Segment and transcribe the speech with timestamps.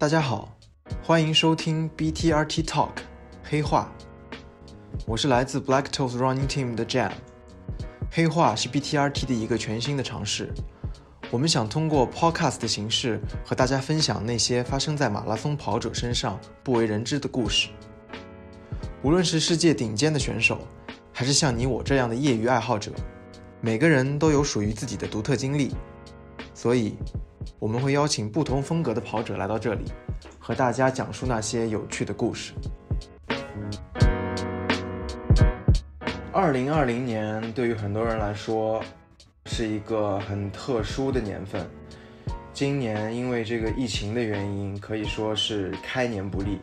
[0.00, 0.56] 大家好，
[1.02, 2.88] 欢迎收听 BTRT Talk
[3.44, 3.92] 黑话。
[5.06, 7.10] 我是来自 Black Toes Running Team 的 Jam。
[8.10, 10.54] 黑话是 BTRT 的一个全新的尝试。
[11.30, 17.68] 我们想通过 Podcast 的形式和大家分享那些发生在马拉松跑者身上不为人知的故事。
[19.02, 20.66] 无论是世界顶尖的选手，
[21.12, 22.90] 还是像你我这样的业余爱好者，
[23.60, 25.74] 每个人都有属于自己的独特经历。
[26.54, 26.94] 所以，
[27.58, 29.84] 我们会邀请不同风格的跑者来到这里，
[30.38, 32.52] 和大家讲述那些有趣的故事。
[36.32, 38.82] 二零二零年对于很多人来说
[39.46, 41.68] 是一个很特殊的年份。
[42.52, 46.58] 今年因为这个疫情的原因，可以说是开年不利。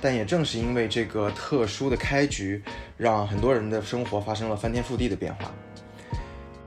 [0.00, 2.60] 但也正是因为这个特殊的开局，
[2.96, 5.52] 让很多人的生活发生了翻天覆地的变化。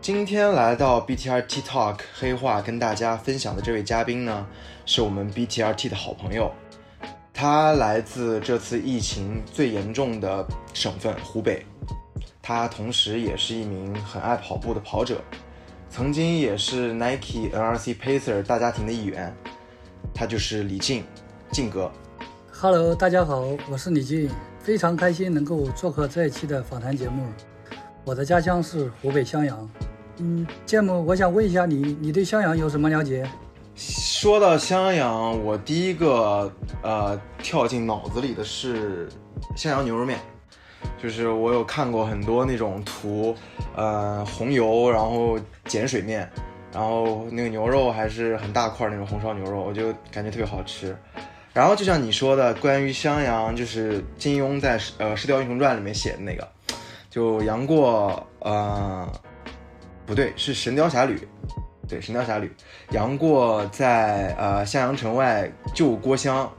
[0.06, 4.46] 今天来到 BTRT Talk 黑话跟大家分享的这位嘉宾呢，
[4.86, 6.52] 是我们 BTRT 的好朋友，
[7.34, 11.66] 他来自这次疫情最严重的省份湖北。
[12.40, 15.20] 他同时也是一名很爱跑步的跑者，
[15.90, 19.36] 曾经也是 Nike NRC Pacer 大家庭的一员。
[20.14, 21.04] 他就是李静，
[21.52, 21.92] 静哥。
[22.52, 27.26] Hello，大家好，我是李静，非常开心能够做客这一期的访谈节目。
[28.04, 29.68] 我的家乡是湖北襄阳。
[30.18, 33.30] 嗯，节目我想问一下你，你对襄阳有什么了解？
[33.76, 39.10] 说到襄阳，我第一个呃跳进脑子里的是
[39.56, 40.20] 襄阳牛肉面。
[41.02, 43.36] 就是我有看过很多那种图，
[43.76, 46.30] 呃，红油，然后碱水面，
[46.72, 50.96] 然后那个牛肉还是很大块那种红烧牛肉，我就感觉特别好吃。
[51.54, 56.48] 然后就像你说的，关于襄阳，就是金庸在呃《射雕英雄传》里面写的那个，
[57.10, 59.08] 就杨过，呃，
[60.06, 61.16] 不对，是《神雕侠侣》，
[61.88, 62.48] 对，《神雕侠侣》，
[62.94, 66.50] 杨过在呃襄阳城外救郭襄，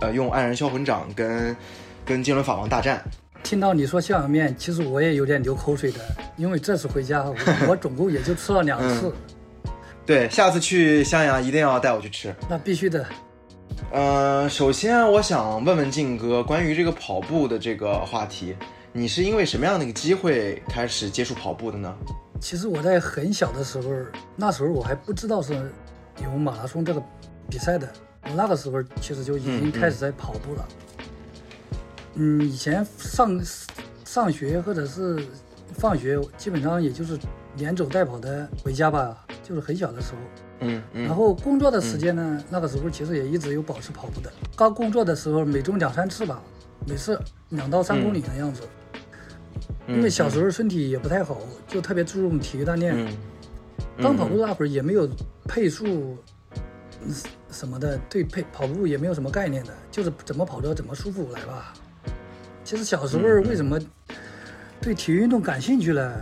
[0.00, 1.56] 呃，用黯然销魂掌跟
[2.04, 3.02] 跟金轮法王大战。
[3.42, 5.98] 听到你说襄阳面，其实我也有点流口水的，
[6.36, 7.24] 因为这次回家，
[7.66, 9.12] 我总共也就吃了两次。
[10.04, 12.34] 对，下次去襄阳一定要带我去吃。
[12.48, 13.06] 那必须的。
[13.90, 18.54] 呃，首先我想问问静哥，关于这个跑步的这个话题，
[18.92, 21.94] 你是因为什么样的一个机会开始接触跑步的呢？
[22.40, 23.88] 其实我在很小的时候，
[24.34, 25.70] 那时候我还不知道是
[26.24, 27.00] 有马拉松这个
[27.48, 27.88] 比赛的，
[28.24, 30.68] 我那个时候其实就已经开始在跑步了。
[32.14, 33.40] 嗯，以前上
[34.04, 35.24] 上学或者是
[35.72, 37.16] 放学，基本上也就是
[37.56, 40.18] 连走带跑的回家吧，就是很小的时候。
[40.62, 41.04] 嗯嗯。
[41.04, 44.32] 然后工作的时间呢，那个时候其实也一直有保持跑步的。
[44.56, 46.42] 刚工作的时候，每周两三次吧，
[46.90, 47.18] 每次
[47.50, 48.62] 两到三公里的样子。
[49.86, 52.94] 因为小时候身体也不太好，就特别注重体育锻炼。
[52.96, 53.16] 嗯。
[54.02, 55.08] 刚跑步那会儿也没有
[55.44, 56.16] 配速
[57.50, 61.72] 什么的，对配跑步也没有什么概念的，就是怎么跑着怎么舒服来吧。
[62.64, 63.78] 其实小时候为什么
[64.80, 66.18] 对体育运动感兴趣了，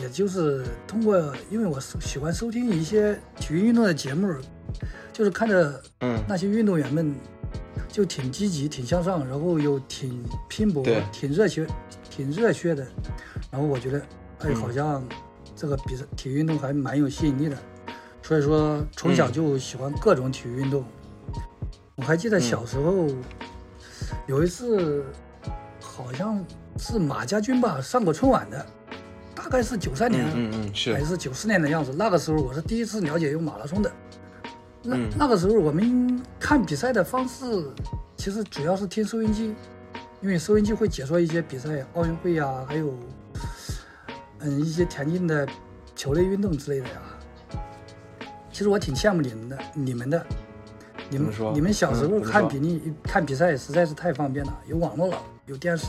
[0.00, 4.34] 也就是通过，因为我喜欢收听一些体育运动的节目，
[5.12, 5.80] 就是看着
[6.26, 7.14] 那些运动员们
[7.96, 11.66] 就挺积极、挺向上，然后又挺拼搏、挺热血、
[12.10, 12.86] 挺热血的，
[13.50, 14.02] 然后我觉得，
[14.40, 15.02] 哎，好像
[15.54, 17.56] 这个比赛体育运动还蛮有吸引力的，
[18.22, 20.84] 所以说从小就喜欢各种体育运动。
[21.94, 23.06] 我还记得小时候
[24.26, 25.02] 有一次。
[25.80, 26.44] 好像
[26.78, 28.66] 是马家军吧上过春晚的，
[29.34, 31.90] 大概是九三年，嗯嗯是还是九四年的样子。
[31.96, 33.90] 那个时候我是第一次了解有马拉松的。
[34.86, 37.44] 那那个时候我们看比赛的方式，
[38.16, 39.54] 其实主要是听收音机，
[40.20, 42.94] 因为收音机会解说一些比赛，奥运会呀，还有
[44.40, 45.46] 嗯一些田径的
[45.94, 47.02] 球类运动之类的呀。
[48.52, 50.26] 其实我挺羡慕你们的，你们的，
[51.10, 51.52] 你们说？
[51.52, 55.18] 你们小时候看比例看比赛实在是太方便了，有网络了。
[55.46, 55.86] 有电视，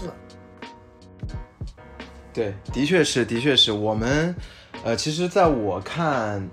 [2.31, 3.71] 对，的确是，的确是。
[3.71, 4.35] 我们，
[4.83, 6.47] 呃，其实在我看，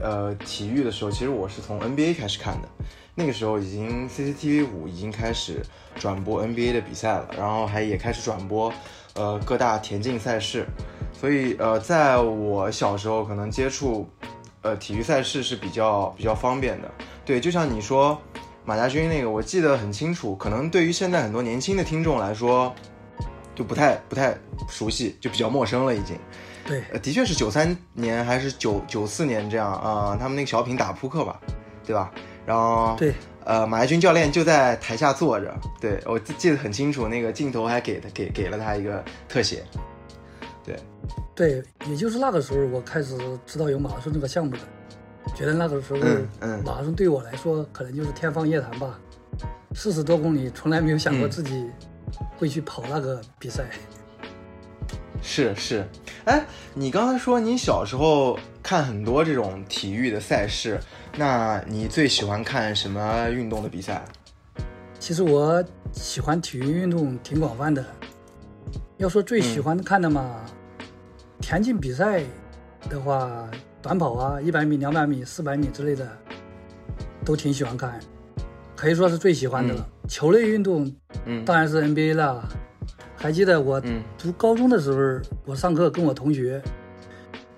[0.00, 2.68] 呃，体育的时候，其实我是从 NBA 开始看的，
[3.14, 5.62] 那个时候已经 CCTV 五已经开始
[5.94, 8.72] 转播 NBA 的比赛了，然后还也开始转播，
[9.14, 10.66] 呃，各大田径赛事，
[11.12, 14.08] 所以，呃，在我小时候可能接触，
[14.62, 16.90] 呃，体育赛事是比较比较方便的，
[17.24, 18.18] 对，就像你说。
[18.62, 22.72] 马家军那个我记得很清楚，可能对于现在很多年轻的听众来说，
[23.54, 24.36] 就不太不太
[24.68, 26.16] 熟悉，就比较陌生了已经。
[26.66, 31.40] 对，的确是九三年还是九九四年这样啊，他们那个小品打扑克吧，
[31.84, 32.12] 对吧？
[32.46, 33.14] 然后对，
[33.44, 39.64] 呃，马爱军教练就在台下坐着，对我记得很清楚，那个镜头还给他给给了他一个特写。
[40.64, 40.76] 对，
[41.34, 43.16] 对，也就是那个时候我开始
[43.46, 44.58] 知道有马拉松这个项目的。
[45.34, 46.00] 觉得那个时候，
[46.64, 48.98] 马拉松对我来说可能就是天方夜谭吧。
[49.74, 51.68] 四十多公里，从来没有想过嗯自己
[52.36, 53.64] 会去跑那个比赛。
[55.22, 55.86] 是是，
[56.24, 56.44] 哎，
[56.74, 60.80] 你刚才说你小时候看很多这种体育的赛事，
[61.16, 64.02] 那你最喜欢看什么运动的比赛？
[64.98, 65.62] 其实我
[65.92, 67.84] 喜欢体育运动挺广泛的，
[68.96, 70.36] 要说最喜欢看的嘛，
[71.40, 72.22] 田径比赛
[72.88, 73.48] 的话，
[73.80, 76.08] 短跑啊，一百米、两百米、四百米之类的，
[77.24, 78.00] 都挺喜欢看，
[78.74, 79.86] 可以说是最喜欢的了。
[80.08, 80.92] 球类运动
[81.24, 82.48] 嗯当然是 NBA 了。
[83.20, 84.02] 还记得我嗯。
[84.18, 86.60] 读高中的时候，我上课跟我同学，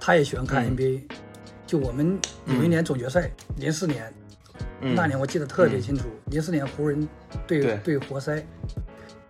[0.00, 0.76] 他也喜欢看嗯。
[0.76, 1.02] NBA，、
[1.64, 4.12] 就我们有一年总决赛，零四年，
[4.80, 7.08] 嗯，那年我记得特别清楚，零四年湖人
[7.46, 7.76] 对对。
[7.84, 8.44] 对活塞。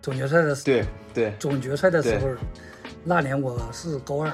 [0.01, 0.83] 总决赛的对
[1.13, 2.29] 对，总决赛的时候，
[3.05, 4.29] 那年我是高二，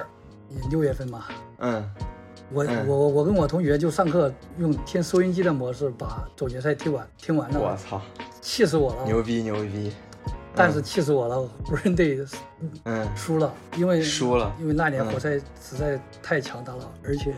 [0.49, 1.25] 也六月份嘛，
[1.59, 1.83] 嗯。
[2.53, 2.87] 我、嗯。
[2.87, 8.01] 我我跟我同学就上课用听收音机的模式把总决赛听完听完了，我操，
[8.39, 9.91] 气死我了，牛逼牛逼，
[10.59, 12.19] 但是气死我了，湖人队
[12.83, 17.33] 嗯输了，因为输了因为那年嗯活塞实在太强大了，而且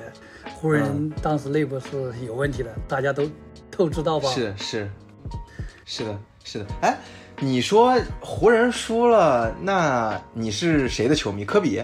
[0.56, 3.29] 湖人当时内部是有问题的，大家都
[3.69, 4.27] 都知道吧？
[4.29, 4.89] 是是
[5.85, 6.97] 是的是的，哎，
[7.39, 11.45] 你说湖人输了，那你是谁的球迷？
[11.45, 11.83] 科比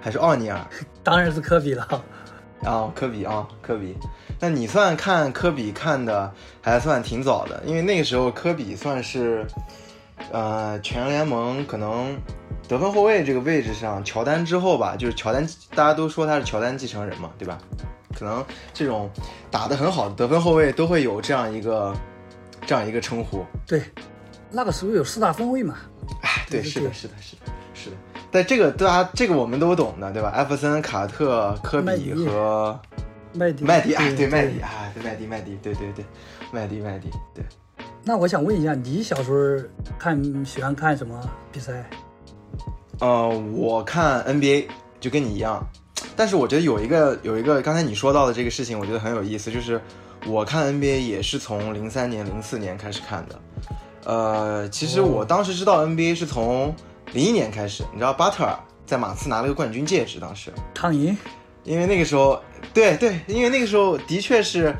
[0.00, 0.58] 还是奥尼尔？
[1.04, 2.04] 当然是科比了。
[2.64, 3.94] 啊、科比啊、科比，
[4.40, 6.28] 那你算看科比看的
[6.60, 9.46] 还算挺早的，因为那个时候科比算是，
[10.32, 12.16] 呃，全联盟可能
[12.68, 17.58] 得分后卫这个位置上，乔丹之后吧，就是乔丹，大家都说他是乔丹继承人嘛，对吧？
[18.18, 18.44] 可能
[18.74, 19.08] 这种
[19.50, 21.94] 打得很好的得分后卫都会有这样一个
[22.66, 23.44] 这样一个称呼。
[23.66, 23.82] 对，
[24.50, 25.76] 那个时候有四大分位嘛，
[26.22, 27.42] 哎，对，是的，是的，是的，
[27.74, 27.96] 是的。
[28.30, 30.30] 但这个大家这个我们都懂的，对吧？
[30.30, 32.80] 艾弗森、卡特、科比和
[33.34, 33.64] 麦迪。
[33.64, 36.04] 麦迪，啊，对麦迪，啊，对麦迪，麦迪，对对对，
[36.50, 37.44] 麦迪，麦迪，对。
[38.08, 41.20] 那我想问一下，你小时候看喜欢看什么
[41.52, 41.84] 比赛？
[43.00, 44.64] 呃，我看 NBA
[44.98, 45.62] 就跟你一样，
[46.16, 49.78] 但是我觉得有一个有一个刚才你说到的这个事情，我觉得很有意思，就是
[50.26, 53.38] 我看 NBA 也是从零三年、零四年开始看的。
[54.06, 56.74] 呃，其实我当时知道 NBA 是从
[57.12, 60.50] 零一年开始，你知道巴特尔在马刺拿了个冠军戒指，当时。
[60.72, 61.14] 汤银，
[61.62, 62.40] 因为那个时候，
[62.72, 64.74] 对对，因为那个时候的确是，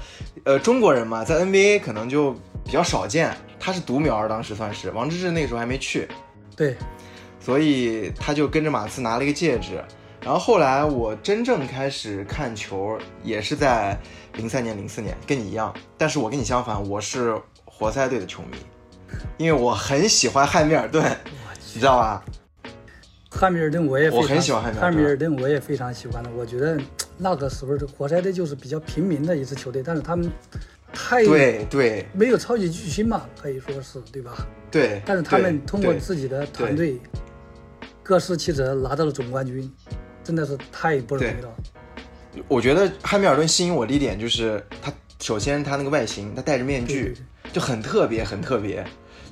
[0.45, 2.35] 呃，中国人嘛，在 NBA 可能就
[2.69, 3.35] 比较少见。
[3.59, 6.07] 他是独苗儿，当时算是王治郅那个时候还没去，
[6.55, 6.77] 对，
[7.41, 9.83] 所以他就跟着马刺拿了一个戒指。
[10.21, 13.99] 然后后来我真正开始看球，也是在
[14.35, 15.75] 零三年、零四年，跟你一样。
[15.97, 17.35] 但是我跟你相反，我是
[17.65, 18.59] 活塞队的球迷，
[19.39, 21.05] 因为我很喜欢汉密尔顿，
[21.75, 22.23] 你知道吧？
[23.31, 26.31] 汉密尔顿我也我很喜欢汉密尔顿汉密尔顿我也非常喜欢的。
[26.31, 26.79] 我觉得
[27.17, 30.31] 那个时候的活塞队就是比较平民的一支球队，但是他们
[30.93, 34.47] 太对对没有超级巨星嘛，可以说是对吧？
[34.71, 35.03] 对。
[35.05, 36.99] 但是他们通过自己的团队
[38.03, 39.71] 各司其职拿到了总冠军，
[40.25, 41.55] 真的是太不容易了。
[42.47, 47.17] 我觉得汉密尔顿吸引我的一点就是他，首先他那个外形，他戴着面具
[47.53, 48.85] 就很特别，很特别，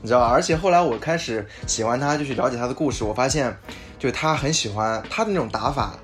[0.03, 0.27] 你知道吧？
[0.27, 3.57] 而且后来我开始喜欢他，就去了解他的故事，我发现，
[3.99, 5.99] 就是他很喜欢他的那种打法，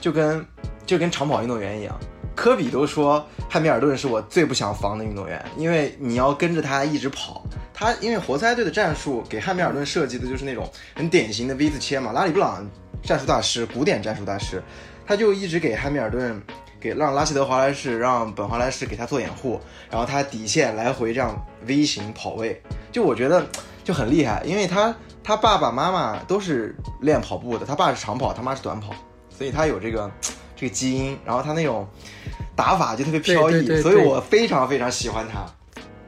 [0.00, 0.44] 就跟
[0.86, 1.98] 就跟长跑运动员一样。
[2.36, 7.42] 科比都说汉密尔顿是我最不想防的运动员，因为你要跟着他一直跑。
[7.72, 12.64] 他因为活塞队的战术给汉密尔顿设计的就是那种很典型的 V 字切嘛，拉里布朗
[13.02, 14.62] 战术大师，古典战术大师，
[15.06, 16.40] 他就一直给汉密尔顿，
[16.80, 23.46] 给让拉希德华莱士，让本华莱士给他做掩护，然后他底线来回这样 V 型跑位，就我觉得
[23.84, 28.94] 就很厉害，因为他他爸爸妈妈都是练跑步的，他爸是长跑，他妈是短跑，
[29.28, 30.10] 所以他有这个
[30.56, 31.86] 这个基因，然后他那种
[32.56, 35.46] 打法就特别飘逸，所以我非常非常喜欢他。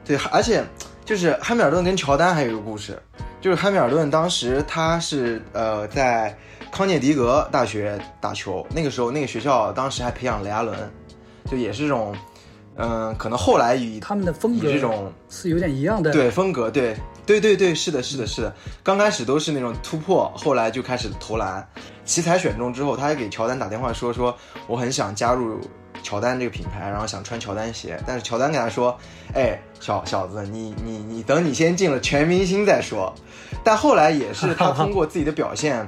[0.03, 0.65] 对，而且
[1.05, 2.99] 就是汉密尔顿跟乔丹还有一个故事，
[3.39, 6.35] 就是汉密尔顿当时他是呃在
[6.71, 10.75] 康涅狄格大学打球，那个时候那个学校当时还培养雷阿伦，
[11.49, 12.15] 就也是这种，
[12.75, 16.11] 嗯、可能后来与他们的风以格这种是有点一样的。
[16.11, 16.95] 对风格，对
[17.29, 18.51] 对对对，是的，是的，是的。
[18.81, 21.63] 刚开始都是那种突破，后来就开始投篮。
[22.03, 25.61] 奇才选中之后，他还给乔丹打电话说说我很想加入
[26.01, 28.01] 乔丹这个品牌，然后想穿乔丹鞋。
[28.07, 28.97] 但是乔丹给他说，
[29.35, 33.13] 哎，小小子，你你你等你先进了全明星再说。
[33.63, 35.87] 但后来也是他通过自己的表现。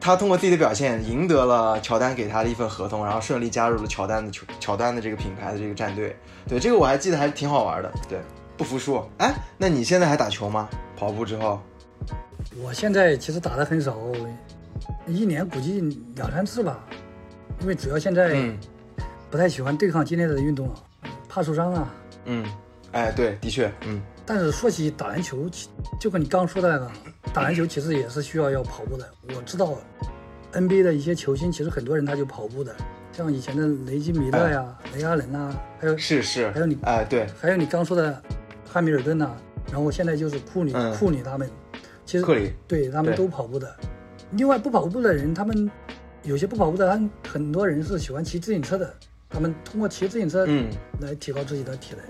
[0.00, 6.14] 他通过自己的表现赢得了乔丹给他的一份合同，然后顺利加入了乔丹的球乔丹的这个品牌的这个战队。
[6.46, 7.92] 对，这个我还记得还是挺好玩的。
[8.08, 8.20] 对，
[8.58, 9.02] 不服输。
[9.18, 10.68] 哎，那你现在还打球吗？
[10.96, 11.60] 跑步之后？
[12.60, 13.96] 我现在其实打的很少，
[15.06, 15.80] 一年估计
[16.16, 16.84] 两三次吧，
[17.60, 18.58] 因为主要现在嗯
[19.30, 20.74] 不太喜欢对抗激烈的运动了，
[21.28, 21.94] 怕受伤啊。
[22.24, 22.44] 嗯，
[22.92, 25.68] 哎，对，的确，嗯，但是说起打篮球，其
[26.00, 26.90] 就跟你刚说的那个，
[27.32, 29.08] 打篮球其实也是需要要跑步的。
[29.36, 29.74] 我知道
[30.52, 32.74] NBA 的一些球星，其实很多人他就跑步的，
[33.12, 38.20] 像以前的雷吉米勒呀、雷阿伦呐，还有是是，还有你哎对，还有你刚说的
[38.68, 39.34] 汉密尔顿呐、
[39.72, 41.48] 然后现在就是库里、嗯库里他们，
[42.04, 43.74] 其实库里对他们都跑步的。
[44.32, 45.70] 另外不跑步的人，他们
[46.22, 48.94] 有些不跑步的，他很多人是喜欢骑自行车的，
[49.30, 50.68] 他们通过骑自行车嗯
[51.00, 52.04] 来提高自己的体能。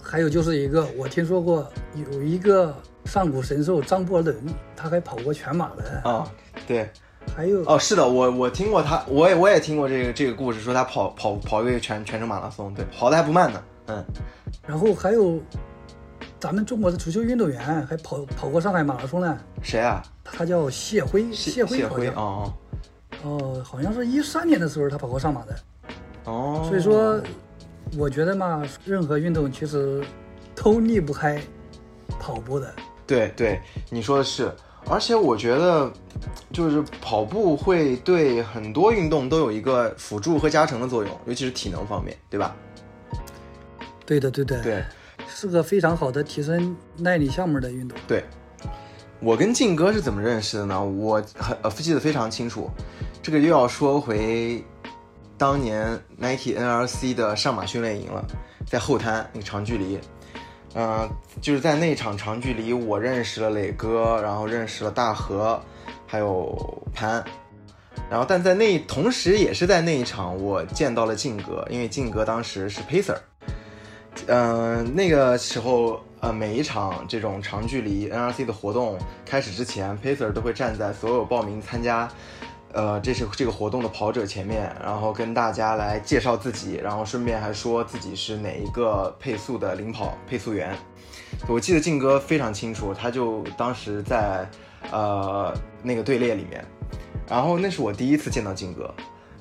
[0.00, 1.70] 还有就是一个，我听说过
[2.12, 2.74] 有一个
[3.04, 4.36] 上古神兽张伯伦，
[4.74, 6.00] 他还跑过全马的。
[6.08, 6.30] 啊
[6.66, 6.88] 对
[7.36, 14.04] 还有哦是的，我我听过他，我也我也听过这个这个故事，说他跑跑跑一个全全程马拉松，对，跑的还不慢呢，嗯
[14.66, 15.40] 然后还有
[16.38, 20.02] 咱们中国的足球运动员还跑跑过上海马拉松呢，谁啊？
[20.24, 22.54] 他叫谢辉，谢辉好像谢辉哦
[23.24, 25.56] 哦，好像是一三年的时候他跑过上马的。
[26.24, 27.20] 哦，所以说，
[27.96, 30.04] 我觉得嘛，任何运动其实
[30.54, 31.40] 都离不开
[32.20, 32.72] 跑步的。
[33.06, 34.52] 对对，你说的是，
[34.86, 35.90] 而且我觉得，
[36.52, 42.54] 就是跑步会对很多运动都有一个辅助和加成的作用，尤其是体能方面，对吧？
[44.08, 44.82] 对的，对的，对
[45.28, 47.98] 是个非常好的提升耐力项目的运动。
[48.08, 48.24] 对，
[49.20, 50.82] 我跟靖哥是怎么认识的呢？
[50.82, 52.70] 我很呃记得非常清楚，
[53.22, 54.64] 这个又要说回
[55.36, 58.24] 当年 Nike NRC 的上马训练营了，
[58.66, 60.00] 在后滩那个长距离。
[60.74, 61.08] 嗯、
[61.40, 65.60] 就是在那场长距离，我认识了磊哥，然后认识了大河，
[66.06, 67.24] 还有潘，
[68.08, 73.16] 然后但在那同时也是在那一场，我见到了靖哥，因为靖哥当时是 pacer，
[74.30, 82.08] 嗯、那个时候呃每一场这种长距离 NRC 的活动开始之前，pacer 都会站在所有报名参加。
[82.74, 90.76] 呃，这是这个活动的跑者前面，然后跟大家来介绍自己，然后顺便还说自己是哪一个配速的领跑配速员。
[91.48, 94.46] 我记得靖哥非常清楚，他就当时在
[94.92, 96.62] 呃那个队列里面，
[97.26, 98.94] 然后那是我第一次见到靖哥。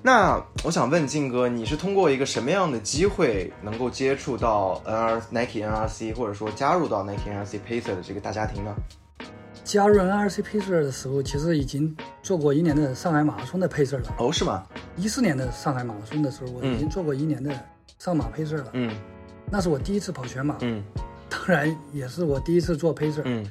[0.07, 8.73] 那我想问靖哥，你是通过一个什么样的机会能够接触到 NR Nike NRC，或者说加入到 Nike NRC Pacer 的这个大家庭呢？
[9.65, 14.15] 加入 NRC Pacer 的时候，其实已经做过一年的上海马拉松的 Pacer 了。
[14.17, 14.63] 哦，是吗？
[14.95, 17.51] 一四年的上海马拉松的时候，我已经做过一年的
[17.99, 18.69] 上马 Pacer 了。
[18.71, 18.89] 嗯
[19.51, 20.81] 那是我第一次跑全马，嗯
[21.29, 23.23] 当然也是我第一次做 Pacer。
[23.25, 23.45] 嗯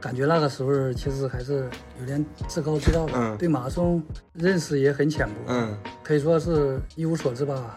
[0.00, 1.68] 感觉那个时候其实还是
[2.00, 4.02] 有点自高自大的，嗯对马拉松
[4.32, 7.76] 认识也很浅薄，嗯可以说是一无所知吧。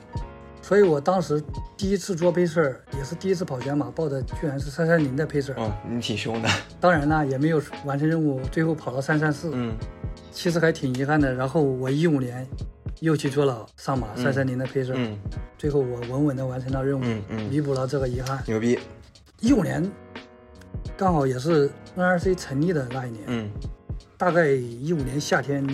[0.61, 1.43] 所以我当时
[1.75, 5.53] 第一次做 pacer，也是第一次跑全马，报的居然是三三零的 pacer。
[5.55, 6.49] 哦，你挺凶的。
[6.79, 9.75] 当然呢，也没有完成任务，最后跑到三三四，嗯
[10.31, 11.33] 其实还挺遗憾的。
[11.33, 12.47] 然后我一五年
[13.01, 15.17] 又去做了上马三三零的 pacer，、嗯
[15.57, 18.41] 最后我稳稳的完成了任务，嗯嗯弥补了这个遗憾。
[18.47, 18.79] 牛逼。
[19.41, 19.83] 一五年
[20.95, 23.49] 刚好也是 NRC 成立的那一年，嗯。
[24.17, 25.65] 大概一五年夏天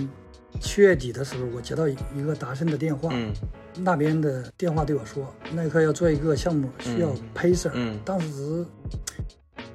[0.59, 3.31] 七月底的时候，我接到一个达胜的电话，嗯。
[3.77, 7.19] 那边的电话对我说，耐克要做一个项目，需要嗯。
[7.35, 7.71] pacer。
[7.73, 7.99] 嗯。
[8.03, 8.65] 当时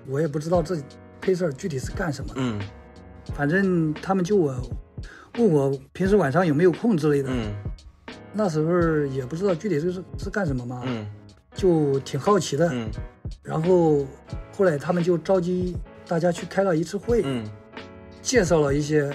[0.07, 0.77] 我也不知道这
[1.23, 2.61] pacer 具体是干什么的，嗯。
[3.35, 4.55] 反正他们就我
[5.39, 7.29] 问我平时晚上有没有空之类的。
[7.31, 7.53] 嗯。
[8.33, 11.07] 那时候也不知道具体是是干什么嘛，嗯。
[11.55, 12.69] 就挺好奇的。
[12.73, 12.89] 嗯
[13.43, 14.07] 然后
[14.57, 15.76] 后来他们就召集
[16.07, 17.45] 大家去开了一次会，嗯
[18.23, 19.12] 介绍了一些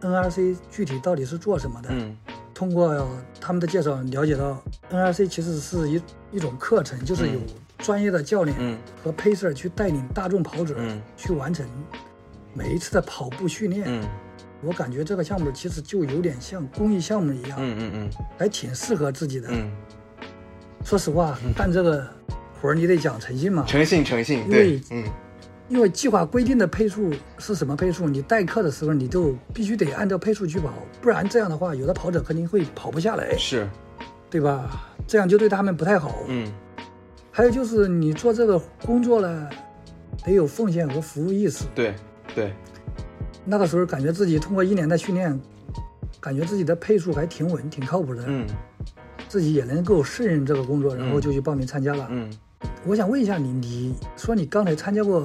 [0.00, 1.88] NRC 具体到底是做什么的。
[1.92, 2.16] 嗯
[2.54, 3.08] 通过
[3.40, 6.00] 他们的介绍了解到，NRC 其实是一
[6.32, 7.40] 一种课程，就是有
[7.78, 11.66] 专业的教练嗯和 pacer 去带领大众跑者嗯去完成
[12.54, 13.84] 每一次的跑步训练。
[13.88, 14.04] 嗯
[14.64, 19.48] 我感觉这个项目其实就有点像公益项目一样，嗯嗯嗯还挺适合自己的。
[19.50, 19.68] 嗯，
[20.84, 22.06] 说实话，干这个
[22.62, 25.04] 活儿你得讲诚信嘛，诚信诚信，因对为，嗯。
[25.68, 33.66] 因为计划规定的配速是什么配速，你代课的时候你就必须得按照配速去跑，不然这样的话，有的跑者肯定会跑不下来，是，
[34.28, 34.84] 对吧？
[35.06, 36.24] 这样就对他们不太好。
[36.28, 36.46] 嗯。
[37.30, 39.48] 还有就是你做这个工作呢，
[40.24, 41.64] 得有奉献和服务意识。
[41.74, 41.94] 对
[42.34, 42.52] 对，
[43.44, 45.40] 那个时候感觉自己通过一年的训练，
[46.20, 48.46] 感觉自己的配速还挺稳、挺靠谱的，嗯。
[49.26, 52.06] 自己也能够胜任这个工作，然后就去报名参加了。
[52.10, 52.30] 嗯
[52.84, 55.24] 我想问一下你，你说你刚才参加过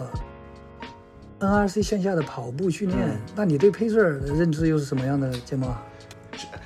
[1.40, 5.84] NRC 线下的跑步训练，嗯那你对 pacer 的认知又是什么样的，节目啊？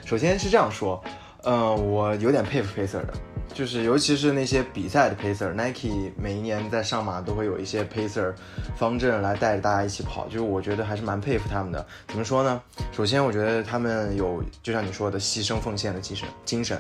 [0.05, 1.01] 首先是这样说，
[1.43, 3.13] 呃，我有点佩服 Pacer 的，
[3.53, 8.33] 就是尤其是那些比赛的 Pacer，Nike 每一年在上马都会有一些 Pacer
[8.75, 11.85] 方阵来带着大家一起跑，就是我觉得还是蛮佩服他们的。
[12.07, 12.61] 怎么说呢？
[12.91, 16.79] 首先我觉得他们有就像你说的牺牲奉献的精神，精神，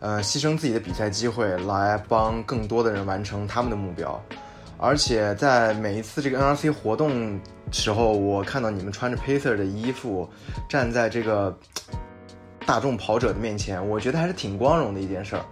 [0.00, 4.20] 呃，牺牲自己的比赛机会来帮更多的人完成他们的目标。
[4.78, 7.38] 而且在每一次这个 NRC 活动
[7.70, 10.28] 时候，我看到你们穿着 Pacer 的衣服，
[10.68, 11.56] 站在这个
[12.64, 15.44] 大众跑者的面前，我觉得还是挺光荣的一件事儿。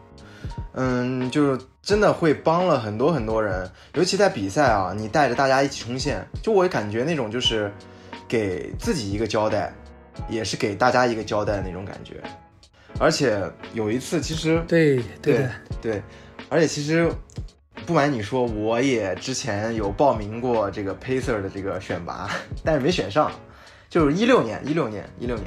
[0.79, 7.73] 嗯，就是真的会帮了很多很多人，尤其在比赛啊，你带着大家一起冲线，就我感觉那种就是
[8.29, 9.73] 给自己一个交代，
[10.29, 12.23] 也是给大家一个交代的那种感觉。
[12.99, 13.43] 而且
[13.73, 16.03] 有一次，其实对对的，对，
[16.51, 17.11] 而且其实
[17.87, 22.29] 不瞒你说，我也之前有报名过这个 Pacer 的这个选拔，
[22.63, 23.33] 但是没选上，
[23.89, 25.47] 就是一六年，一六年，一六年。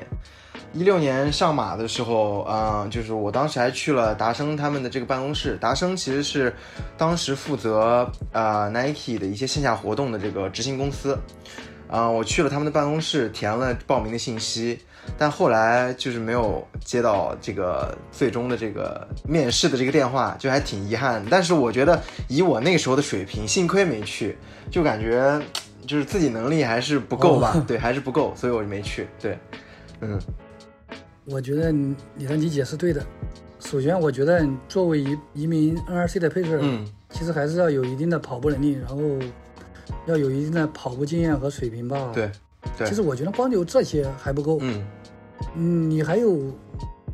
[0.74, 5.58] 一六年上马的时候，啊、就是我当时还去了达生他们的这个办公室。
[5.60, 6.54] 达生其实是
[6.98, 11.18] 当时负责啊、Nike 的一些线下活动的这个执行公司。
[11.88, 14.78] 啊、我去了他们的办公室，填了报名的信息，
[15.18, 21.26] 但后来就是没有接到这个最终的这个面试的这个电话，就还挺遗憾。
[21.32, 24.38] 但是我觉得以我那个时候的水平，幸亏没去，
[24.70, 25.42] 就感觉
[25.88, 29.08] 就是自己能力还是不够吧，哦对，还是不够，所以我就没去。
[29.20, 29.36] 对，
[30.02, 30.20] 嗯
[31.30, 33.06] 我觉得你你的理解是对的。
[33.60, 36.88] 首先，我觉得作为一一名 NRC 的配置，嗯。
[37.12, 39.02] 其实还是要有一定的跑步能力，然后
[40.06, 42.32] 要有一定的跑步经验和水平吧。，对
[42.78, 42.88] 对。
[42.88, 44.86] 其实我觉得光有这些还不够，嗯。
[45.56, 46.40] 嗯，你还有，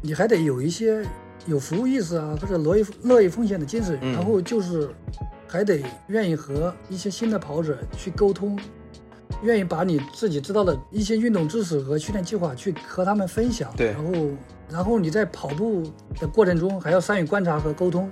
[0.02, 1.02] 你还得有一些
[1.46, 4.14] 有服务意识啊，或者乐意乐意奉献的精神，嗯。
[4.14, 4.90] 然后就是
[5.48, 8.60] 还得愿意和一些新的跑者去沟通，
[9.44, 13.74] 愿意把你自己知道的一些运动知识和训练计划去和他们分享。
[13.76, 14.14] 对然后
[14.70, 15.84] 然后你在跑步
[16.20, 18.12] 的过程中还要善于观察和沟通。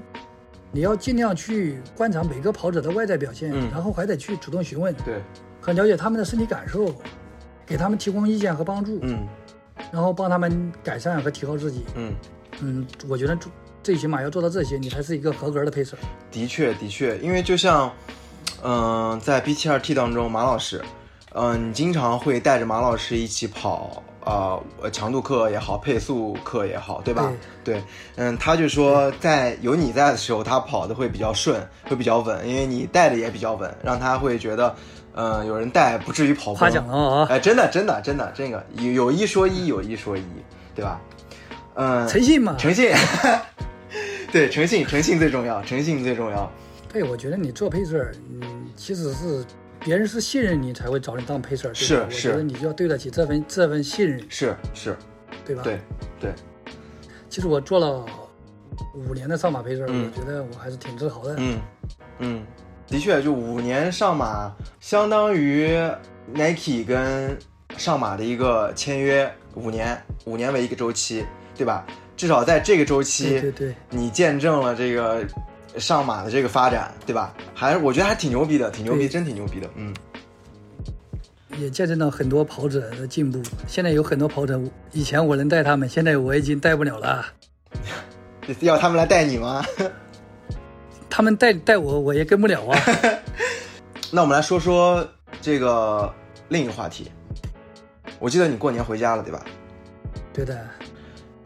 [0.72, 5.22] 你要尽量去观察每个跑者的外在表现，嗯然后还得去主动询问对，
[5.62, 6.94] 和了解他们的身体感受，
[7.66, 9.00] 给他们提供意见和帮助。
[9.04, 9.28] 嗯
[9.92, 11.86] 然后帮他们改善和提高自己。
[11.96, 12.14] 嗯。
[12.62, 13.52] 嗯，我觉得最
[13.82, 15.98] 最起码要做到这些，你才是一个合格的配色。
[16.32, 17.92] 的确，的确，因为就像，
[18.64, 20.82] 嗯、在 BTRT 当中，马老师，
[21.34, 27.32] 嗯、你经常会带着马老师一起跑，呃，呃强度课也好，配速课也好，对吧？
[27.64, 27.84] 对，
[28.16, 34.76] 嗯，他就说在有你在的时候，他跑的会比较顺，会比较稳，因为你带的也比较稳，让他会觉得，
[35.16, 36.56] 嗯、有人带不至于跑崩。
[36.56, 37.28] 夸奖了啊！
[37.30, 40.24] 哎，真的，真的，真的，这个有有一说一，有一说一，
[40.76, 41.02] 对吧？
[41.76, 42.92] 嗯，诚信嘛，诚信，
[44.32, 46.52] 对，诚信，诚信最重要，诚信最重要。
[46.92, 47.98] 对，我觉得你做配色，
[48.30, 49.44] 嗯，其实是
[49.84, 54.96] 别人是信任你才会找你当配色，对吧是我觉得你就要对得起这份这份信任，是是，
[55.46, 55.64] 对吧？。
[55.64, 55.80] 对
[56.20, 56.34] 对，
[57.30, 58.06] 其实我做了
[58.96, 61.36] 五年的上马配色，嗯我觉得我还是挺自豪的。
[61.38, 61.60] 嗯
[62.20, 62.46] 嗯，
[62.88, 65.70] 的确，就五年上马，相当于
[66.34, 67.38] Nike 跟
[67.78, 71.86] 上马的一个签约，五年，五年为一个周期，对吧？
[72.16, 75.26] 至少在这个周期，对对对，你见证了这个
[75.78, 77.34] 上马的这个发展，对吧？
[77.54, 79.70] 还是我觉得还挺牛逼的，挺牛逼，真挺牛逼的。
[79.76, 79.94] 嗯，
[81.58, 83.42] 也见证了很多跑者的进步。
[83.68, 84.60] 现在有很多跑者，
[84.92, 87.26] 以前我能带他们，现在我已经带不了了。
[88.60, 89.64] 要他们来带你吗？
[91.10, 92.80] 他们带带我，我也跟不了啊。
[94.12, 95.08] 那我们来说说
[95.42, 96.12] 这个
[96.50, 97.12] 另一个话题。
[98.20, 99.44] 我记得你过年回家了，对吧？
[100.34, 100.68] 对的，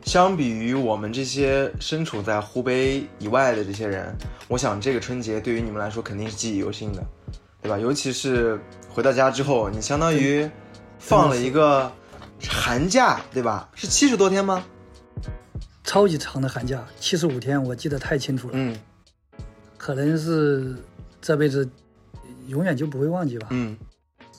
[0.08, 4.16] 相比于我们这些身处在湖北以外的这些人，
[4.48, 7.04] 我想这个春节对于你们来说肯定是记忆犹新的，
[7.62, 7.78] 对吧？
[7.78, 8.58] 尤其是
[8.90, 10.50] 回到家之后，你相当于
[10.98, 11.92] 放了一个
[12.48, 13.70] 寒假，对吧？
[13.76, 14.66] 是七十多天吗？
[15.84, 18.80] 超级长的寒假，七十五天，我记得太清楚了，嗯
[19.78, 20.74] 可能是
[21.22, 21.70] 这辈子
[22.48, 23.48] 永远就不会忘记吧。
[23.52, 23.78] 嗯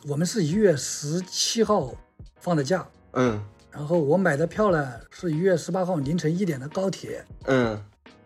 [0.07, 1.93] 我们是一月十七号
[2.41, 3.39] 放的假，嗯
[3.71, 7.79] 然后我买的票呢是一月十八号凌晨一点的高铁，嗯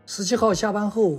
[0.07, 1.19] 十七号下班后，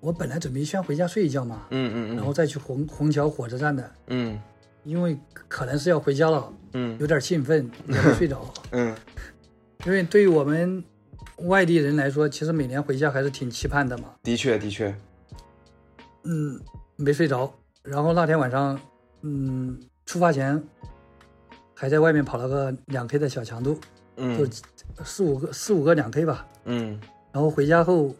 [0.00, 4.40] 我本来准备先回家睡一觉嘛，嗯嗯然后再去虹虹桥火车站的，嗯
[4.84, 8.52] 因为可能是要回家了，嗯有点兴奋，也没睡着。
[8.70, 8.94] 嗯
[9.84, 10.82] 因为对于我们
[11.44, 14.14] 外地人来说，其实每年回家还是挺期盼的嘛。
[14.22, 14.94] 的确的确，
[16.24, 16.58] 嗯，
[16.96, 17.52] 没睡着，
[17.82, 18.78] 然后那天晚上，
[19.22, 20.60] 嗯，出发前
[21.78, 23.80] 还在外面跑了个两 K 的小强度，就
[24.16, 24.50] 嗯
[25.04, 26.46] 四五个四五个两 K 吧。
[26.64, 26.98] 嗯。
[27.30, 28.14] 然后回家后，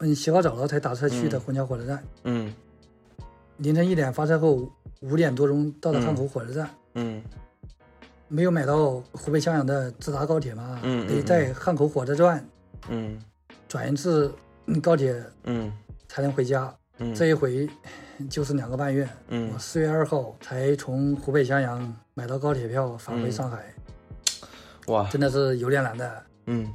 [0.00, 2.04] 嗯，洗好澡了才打车去的虹桥火车站。
[2.24, 2.52] 嗯。
[3.56, 7.22] 凌晨一点发车后，五点多钟到的汉口火车站，嗯。
[8.28, 12.46] 没有买到湖北襄阳的直达高铁嘛，嗯嗯得在汉口火车站
[12.90, 13.18] 嗯。
[13.66, 14.30] 转一次
[14.66, 15.72] 嗯高铁嗯。
[16.08, 16.70] 才能回家。
[16.98, 17.66] 嗯，这一回
[18.28, 23.74] 就是两个半月，嗯我四月二号才从湖北襄阳买到高铁票返回嗯上海，
[24.86, 26.22] 哇，真的是有点难的。
[26.46, 26.68] 嗯，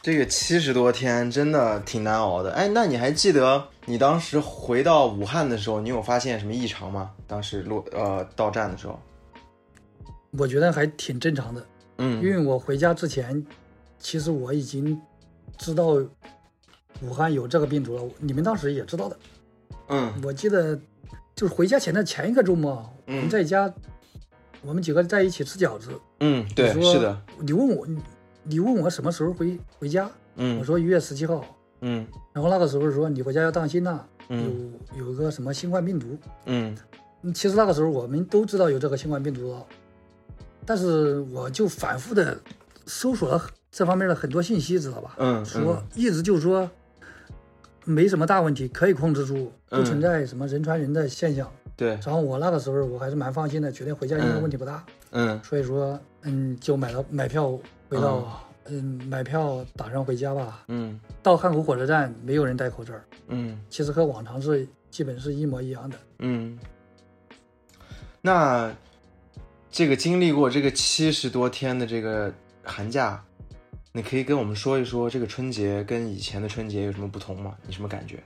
[0.00, 2.52] 这个七十多天真的挺难熬的。
[2.52, 7.10] 哎，那你还记得你当时回到武汉的时候，你有发现什么异常吗？
[7.26, 8.98] 当时落呃到站的时候，
[10.38, 11.66] 我觉得还挺正常的，
[11.98, 13.44] 嗯，因为我回家之前，
[13.98, 15.00] 其实我已经
[15.58, 15.98] 知道
[17.02, 19.18] 武汉有这个病毒了，你们当时也知道的。
[19.88, 20.78] 嗯我记得
[21.34, 23.72] 就是回家前的前一个周末，我们在家，
[24.62, 25.90] 我们几个在一起吃饺子。
[26.20, 27.98] 嗯，对，是的，你问我，你
[28.42, 30.10] 你问我什么时候回回家？
[30.36, 31.44] 嗯我说一月十七号。
[31.82, 36.18] 嗯然后那个时候说你回家要当心呐、嗯有有个什么新冠病毒。
[36.46, 36.76] 嗯
[37.22, 39.66] 嗯其实那个时候我们都知道有这个新冠病毒了，
[40.64, 42.36] 但是我就反复的
[42.86, 45.14] 搜索了这方面的很多信息，知道吧？
[45.18, 46.68] 嗯，说一直就说
[47.86, 51.50] 没什么大问题，可以控制住，不嗯存在什么人传人的现象。
[51.74, 55.40] 对，然后我那个时候我还是蛮放心的，觉得回家应该问题不大，嗯。
[55.42, 57.50] 所以说嗯就买了买票
[57.88, 60.64] 回到嗯买票打算回家吧。
[60.68, 61.00] 嗯。
[61.22, 62.92] 到汉口火车站没有人戴口罩，
[63.28, 63.58] 嗯。
[63.70, 65.96] 其实和往常是基本是一模一样的。
[66.20, 66.58] 嗯，
[68.22, 68.74] 那
[69.70, 72.32] 这个经历过这个七十多天的这个
[72.64, 73.22] 寒假，
[73.96, 77.56] 你可以跟我们说一说这个春节跟以前的春节有什么不同吗？
[77.66, 78.22] 你什么感觉？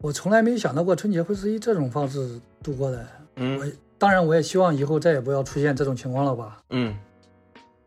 [0.00, 3.04] 我从来没想到过春节会是以这种方式度过的。
[3.34, 6.62] 我嗯当然我也希望以后再也不要出现这种情况了吧。
[6.70, 6.96] 嗯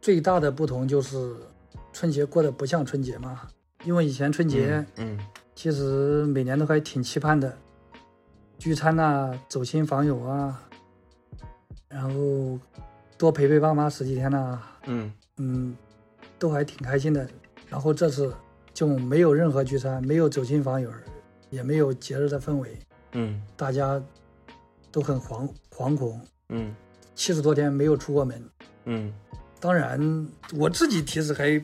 [0.02, 1.34] 最大的不同就是
[1.94, 3.48] 春节过得不像春节嘛，
[3.86, 5.18] 因为以前春节嗯
[5.56, 7.58] 其实每年都还挺期盼的，
[8.60, 10.62] 聚餐呐、走亲访友啊，
[11.88, 12.60] 然后
[13.18, 15.12] 多陪陪爸妈十几天呐、嗯。
[15.38, 15.76] 嗯，
[16.40, 17.28] 都还挺开心的。
[17.70, 18.34] 然后这次
[18.74, 20.92] 就没有任何聚餐，没有走亲访友，
[21.50, 22.78] 也没有节日的氛围，
[23.14, 23.42] 嗯。
[23.56, 24.02] 大家
[24.92, 26.20] 都很惶惶恐。
[26.50, 26.74] 嗯。
[27.16, 28.42] 七十多天没有出过门，
[28.86, 29.14] 嗯。
[29.60, 31.60] 当然我自己其实还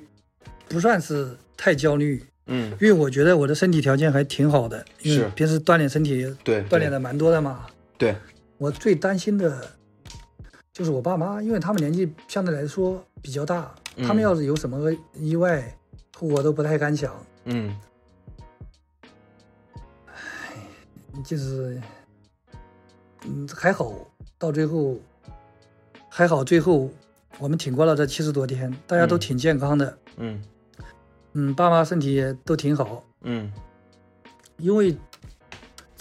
[0.67, 7.67] 不算是太焦虑，嗯，因为我觉得我的身体条件还挺好的，因为平时锻炼身体对，锻炼的蛮多的嘛。
[7.95, 8.15] 对，
[8.57, 9.69] 我最担心的
[10.73, 15.77] 就是我爸妈，因为他们年纪相对来说比较大，嗯他们要是有什么意外，
[16.19, 17.15] 我都不太敢想。
[17.45, 17.79] 嗯。
[21.23, 21.79] 就是，
[23.25, 23.93] 嗯，还好，
[24.39, 24.97] 到最后
[26.09, 26.89] 还好，最后
[27.37, 30.43] 我们挺过了这七十多天，大家都嗯挺健康的，嗯。
[31.33, 33.53] 嗯，爸妈身体也都挺好，嗯。
[34.57, 34.97] 因为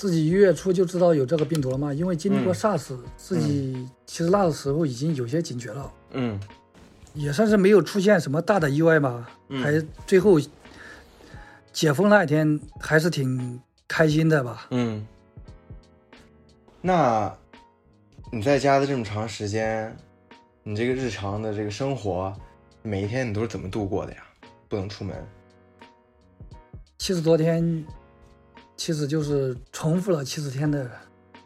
[0.02, 2.56] 自己一月初就知道有这个病毒了嘛，因为经历过嗯。
[2.56, 6.40] SARS，、自己其实那个时候已经有些警觉了，嗯。
[7.14, 9.62] 也算是没有出现什么大的意外吧，嗯。
[9.62, 10.40] 还最后
[11.72, 14.66] 解封那一天还是挺开心的吧。
[14.70, 15.06] 嗯，
[16.80, 17.32] 那
[18.32, 19.96] 你在家的这么长时间，
[20.64, 22.34] 你这个日常的这个生活，
[22.82, 24.24] 每一天你都是怎么度过的呀？
[24.68, 25.16] 不能出门。
[26.98, 27.86] 七十多天，
[28.76, 30.90] 其实就是重复了七十天的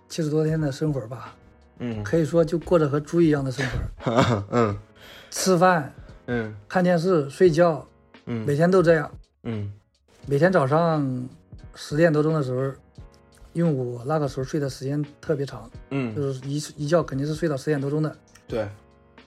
[0.08, 1.34] 七十多天的生活吧，
[1.78, 2.02] 嗯。
[2.02, 3.64] 可以说就过着和猪一样的生
[4.00, 4.76] 活， 嗯。
[5.30, 5.92] 吃饭、
[6.26, 6.54] 嗯。
[6.68, 7.86] 看电视、睡觉，
[8.24, 9.10] 每嗯天都这样。
[9.42, 9.72] 嗯。
[10.26, 11.28] 每天早上
[11.74, 12.72] 十点多钟的时候，
[13.52, 18.16] 因为我那个时候睡的时间特别长，就嗯，是一一觉肯定是睡到十点多钟的。
[18.48, 18.68] 对，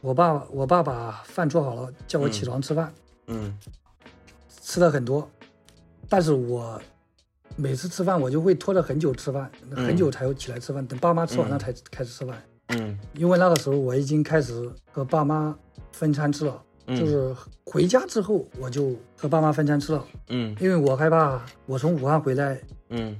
[0.01, 2.91] 我爸我爸把饭做好了，叫我起床吃饭，
[3.27, 3.57] 嗯。
[4.61, 5.27] 吃的很多，
[6.07, 6.79] 但是我
[7.59, 12.41] 每次吃饭我就会拖着很久吃饭，嗯很久才会起来吃饭，等爸妈吃完了嗯才开始吃饭。
[12.69, 12.97] 嗯。
[13.13, 15.53] 因为那个时候我已经开始和爸妈
[15.91, 20.55] 分餐吃了，嗯，就是回家之后我就和爸妈分餐吃了，嗯。
[20.61, 22.57] 因为我害怕我从武汉回来，
[22.89, 23.15] 嗯。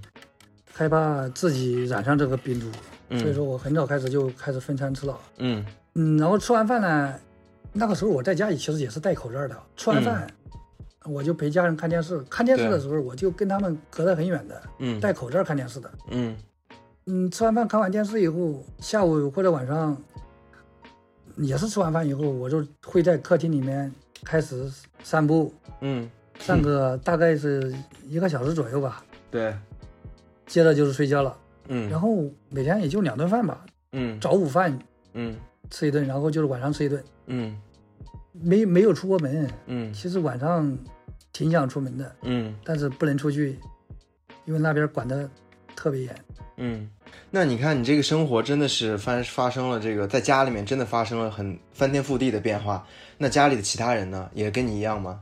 [0.71, 2.67] 害怕自己染上这个病毒，
[3.09, 5.19] 嗯，所以说我很早开始就开始分餐吃了。
[5.39, 5.65] 嗯。
[5.95, 7.13] 嗯，然后吃完饭呢，
[7.73, 9.57] 那个时候我在家里其实也是戴口罩的。
[9.75, 10.25] 吃完饭，
[11.05, 12.19] 我就陪家人看电视。
[12.29, 14.99] 看电视的时候，我就跟他们隔得很远的，嗯。
[14.99, 15.91] 戴口罩看电视的。
[16.09, 16.37] 嗯。
[17.05, 19.97] 嗯，吃完饭看完电视以后，下午或者晚上，
[21.37, 23.91] 也是吃完饭以后，我就会在客厅里面
[24.23, 24.69] 开始
[25.03, 26.09] 散步，嗯，
[26.39, 27.73] 散个大概是
[28.07, 29.03] 一个小时左右吧。
[29.31, 29.55] 对，
[30.45, 31.35] 接着就是睡觉了，
[31.69, 34.19] 嗯，然后每天也就两顿饭吧，嗯。
[34.19, 34.77] 早午饭
[35.13, 35.35] 嗯。
[35.71, 37.55] 吃一顿，然后就是晚上吃一顿，嗯
[38.31, 39.49] 没没有出过门。
[39.67, 40.77] 嗯其实晚上
[41.31, 43.59] 挺想出门的，嗯但是不能出去，
[44.45, 45.29] 因为那边管的
[45.75, 46.15] 特别严。
[46.57, 46.89] 嗯，
[47.31, 52.85] 那你看你这个生活真的是发发生了这个在家里面真的发生了很翻天覆地的变化。
[53.17, 55.21] 那家里的其他人呢，也跟你一样吗？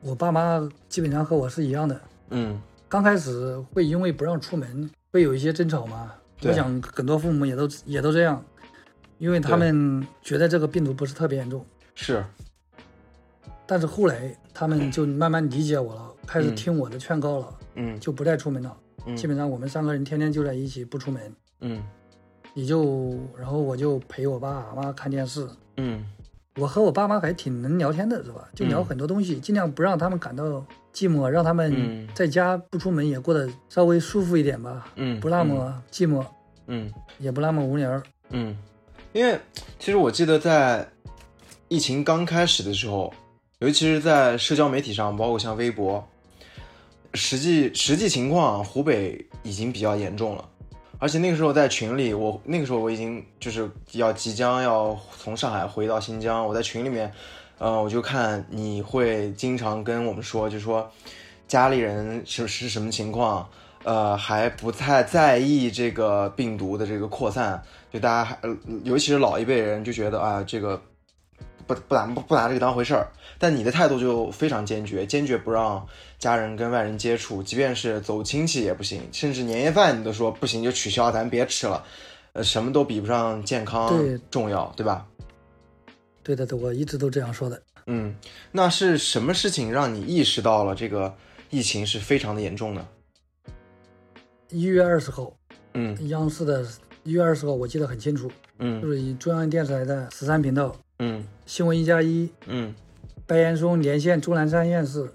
[0.00, 6.12] 我爸妈基本上和我是一样的，嗯刚开始会因为不让出门，会有一些争吵嘛。
[6.40, 8.42] 对我想很多父母也都也都这样，
[9.18, 11.64] 因为他们觉得这个病毒不是特别严重。
[11.94, 12.24] 是，
[13.66, 17.98] 但是后来他们就慢慢理解我了，开始嗯听我的劝告了，嗯。
[18.00, 18.76] 就不再出门了。
[19.06, 19.16] 嗯。
[19.16, 21.82] 基本上我们三个人天天就在一起，不出门，嗯。
[22.52, 25.46] 你就然后我就陪我爸妈看电视。
[25.76, 26.04] 嗯。
[26.56, 28.48] 我和我爸妈还挺能聊天的，是吧？
[28.54, 30.44] 就聊嗯很多东西，尽量不让他们感到
[30.92, 32.08] 寂寞，让他们嗯。
[32.14, 36.24] 在家不出门也过得稍微舒服一点吧，嗯，不那么寂寞，
[36.66, 36.92] 嗯。
[37.18, 38.02] 也不那么无聊。
[38.30, 38.56] 嗯，
[39.12, 39.38] 因为
[39.78, 40.88] 其实我记得在
[41.68, 43.12] 疫情刚开始的时候，
[43.58, 46.06] 尤其是在社交媒体上，包括像微博，
[47.14, 50.48] 实际实际情况，湖北已经比较严重了。
[50.98, 57.12] 而且那个时候在群里，我那个时候我已经就是要即将要从上海回到新疆，我在群里面，
[57.58, 60.90] 呃，我就看你会经常跟我们说，就说
[61.48, 63.46] 家里人是是什么情况，
[63.82, 67.60] 呃，还不太在意这个病毒的这个扩散，
[67.92, 68.38] 就大家还，
[68.84, 70.80] 尤其是老一辈人就觉得啊，这个
[71.66, 75.86] 不不拿不不拿这个当回事儿，但你的态度就非常坚决，坚决不让
[76.18, 81.84] 家人跟外人接触，即便是走亲戚也不行，甚至年夜饭你都说不行就取消，咱别吃了，
[82.32, 85.06] 呃，什么都比不上健康对重要，对吧？
[86.22, 87.62] 对的，对，我一直都这样说的。
[87.86, 88.14] 嗯，
[88.50, 91.14] 那是什么事情让你意识到了这个
[91.50, 92.88] 疫情是非常的严重呢？
[94.48, 95.30] 一月二十号，
[95.74, 96.66] 嗯央视的
[97.02, 101.24] 一月二十号，我记得很清楚，嗯就嗯是以中央电视台的十三频道嗯。
[101.46, 102.74] 新闻一加一，嗯。
[103.26, 105.10] 白岩松连线钟南山院士，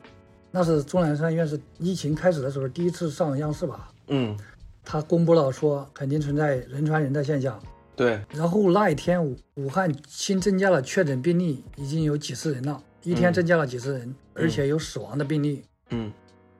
[0.50, 3.92] 那是钟南山院士疫情开始的时候第一次上央视吧？
[4.08, 4.36] 嗯，
[4.84, 7.62] 他公布了说肯定存在人传人的现象，
[7.96, 15.64] 对，然后那一天武武汉新增加了确诊病例，已经有几十人了，一天嗯增加了几十人，而且有死亡的病例。
[15.92, 16.12] 嗯。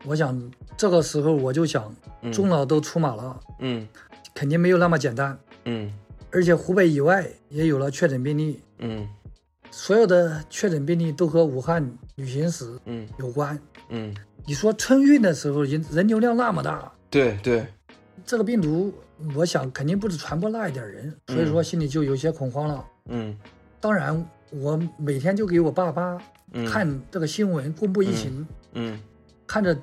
[0.06, 0.40] 我想
[0.78, 2.32] 这个时候我就想，嗯。
[2.32, 3.88] 中老都出马了，嗯。
[4.36, 5.38] 肯定没有那么简单。
[5.66, 5.92] 嗯
[6.32, 9.08] 而且湖北以外也有了确诊病例，嗯
[9.72, 13.60] 所有的确诊病例都和武汉旅行史嗯有关。
[13.90, 14.14] 嗯，
[14.46, 17.66] 你说春运的时候人人流量那么大，对对，
[18.26, 18.94] 这个病毒，
[19.36, 22.86] 我想肯定不止传播那一点人，所以说心里就有些恐慌了。
[23.08, 23.36] 嗯
[23.80, 26.18] 当然，我每天就给我爸妈
[26.52, 29.00] 嗯看这个新闻，公布疫情，嗯
[29.48, 29.76] 看着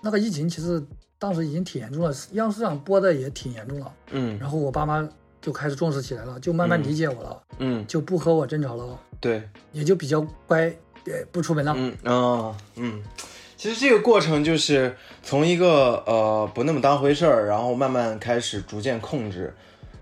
[0.00, 0.82] 那个疫情其实
[1.18, 3.94] 当时已经挺严重了，央视上播的也挺严重了。
[4.10, 5.06] 嗯然后我爸妈
[5.40, 10.64] 就开始重视起来了，就慢慢理解我了，嗯，就不和我争吵了，对，也就比较乖，
[11.04, 11.74] 也不出门了。
[11.76, 13.02] 嗯啊嗯，
[13.56, 19.54] 其实这个过程就是从一个呃不那么当回事儿，然后慢慢开始逐渐控制，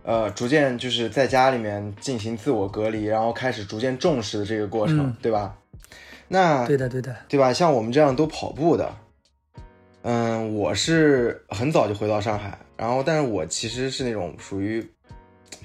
[0.02, 5.56] 呃，逐渐就是在家里面进行自我隔离，然后开始逐渐重视的这个过程，嗯对吧？
[6.28, 7.52] 那对的，对的，对吧？
[7.52, 8.92] 像我们这样都跑步的，
[10.02, 14.84] 嗯，我是很早就回到上海，然后但是我其实是那种属于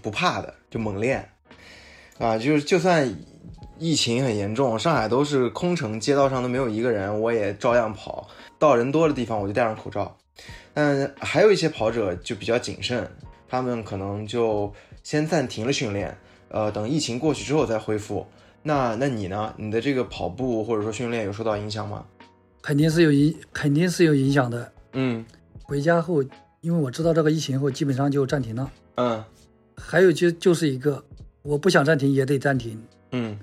[0.02, 1.30] 不怕的，就猛练
[2.18, 3.16] 啊，就是就算
[3.78, 8.28] 疫情很严重，上海都是空城，街道上都没有一个人，我也照样跑。
[8.60, 10.18] 到人多的地方我就戴上口罩。
[10.74, 13.10] 但还有一些跑者就比较谨慎，
[13.50, 14.72] 他们可能就
[15.04, 16.16] 先暂停了训练，
[16.50, 18.26] 呃，等疫情过去之后再恢复。
[18.64, 19.54] 那那你呢？
[19.58, 22.06] 你的这个跑步或者说训练有受到影响吗？
[22.62, 24.72] 肯定是有影，肯定是有影响的。
[24.94, 25.26] 嗯
[25.64, 26.24] 回家后，
[26.62, 28.72] 因为我知道这个疫情后，基本上就暂停了。
[28.96, 29.24] 嗯
[29.76, 31.04] 还有就就是一个，
[31.42, 32.82] 我不想暂停也得暂停，
[33.12, 33.38] 嗯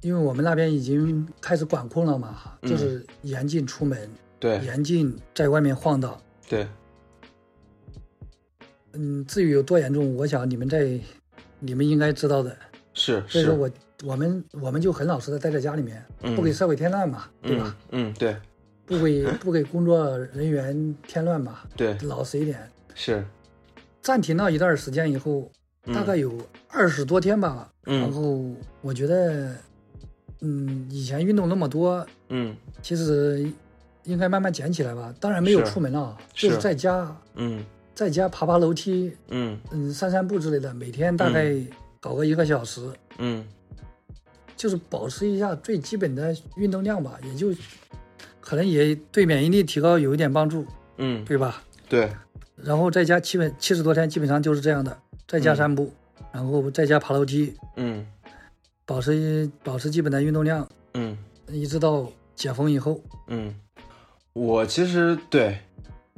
[0.00, 3.98] 因为我们那边已经开始管控了嘛，嗯就是严禁出门，
[4.38, 6.20] 对严禁在外面晃荡。
[6.46, 6.68] 对，
[8.92, 11.00] 嗯，至于有多严重，我想你们在，
[11.58, 12.54] 你们应该知道的。
[12.92, 13.70] 是是，所以说我
[14.04, 17.76] 我们我们就很老实的待在家里面，嗯不给社会添乱嘛，对吧？
[17.90, 18.10] 嗯？
[18.10, 18.36] 嗯，对
[18.84, 22.60] 不给不给工作人员添乱嘛，对老实一点。
[22.94, 23.24] 是，
[24.04, 25.50] 暂停了一段时间以后，
[25.86, 25.94] 嗯。
[25.94, 26.30] 大概有
[26.68, 28.00] 二十多天吧，嗯。
[28.02, 28.38] 然后
[28.82, 29.56] 我觉得，
[30.42, 32.54] 嗯，以前运动那么多，嗯。
[32.82, 33.50] 其实
[34.04, 35.12] 应该慢慢捡起来吧。
[35.18, 36.48] 当然没有出门了，是。
[36.48, 37.64] 就是在家嗯。
[37.94, 39.58] 在家爬爬楼梯，嗯。
[39.72, 41.56] 嗯，散散步之类的，每天大概
[41.98, 42.82] 搞个一个小时，
[43.16, 43.42] 嗯。
[44.54, 47.52] 就是保持一下最基本的运动量吧，也就
[48.40, 50.66] 可能也对免疫力提高有一点帮助，
[50.98, 51.62] 嗯，对吧？
[51.88, 52.08] 对，
[52.64, 54.96] 然后在家基本七十多天基本上就是这样的，
[55.28, 55.92] 在家散步，
[56.32, 58.06] 然后在家爬楼梯，嗯
[58.86, 61.16] 保持保持基本的运动量，嗯
[61.48, 63.00] 一直到解封以后。
[63.28, 63.54] 嗯，
[64.32, 65.58] 我其实对。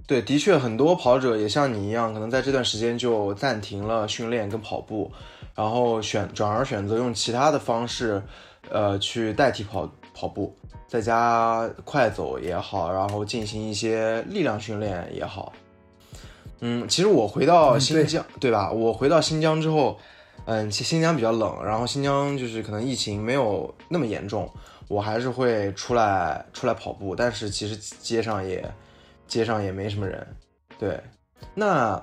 [0.08, 5.10] 对，的确，很多跑者也像你一样，可能在这段时间就暂停了训练跟跑步，
[5.52, 8.22] 然后选转而选择用其他的方式，
[8.70, 10.54] 呃，去代替跑跑步，
[10.86, 15.52] 在家快走也好，然后进行一些力量训练也好。
[16.60, 18.70] 嗯，其实我回到新疆，对吧？
[18.70, 19.98] 我回到新疆之后，
[20.46, 24.50] 嗯，其新疆比较冷，然后新疆就是可能疫情没有那么严重，
[24.88, 28.64] 我还是会出来出来跑步，但是其实街上也
[29.26, 30.26] 街上也没什么人。
[30.78, 31.00] 对，
[31.54, 32.02] 那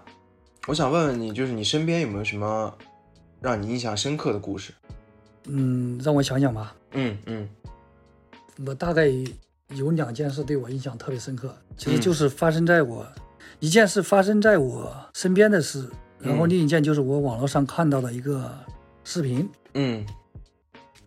[0.67, 2.73] 我想问问你，就是你身边有没有什么
[3.41, 4.73] 让你印象深刻的故事？
[5.45, 6.75] 嗯，让我想想吧。
[6.91, 7.49] 嗯嗯
[8.65, 9.07] 我大概
[9.69, 13.05] 有两件事对我印象特别深刻，其实就是发生在我、
[13.63, 16.49] 一件事发生在我身边的事，然后嗯。
[16.49, 18.53] 另一件就是我网络上看到的一个
[19.05, 19.49] 视频。
[19.75, 20.05] 嗯。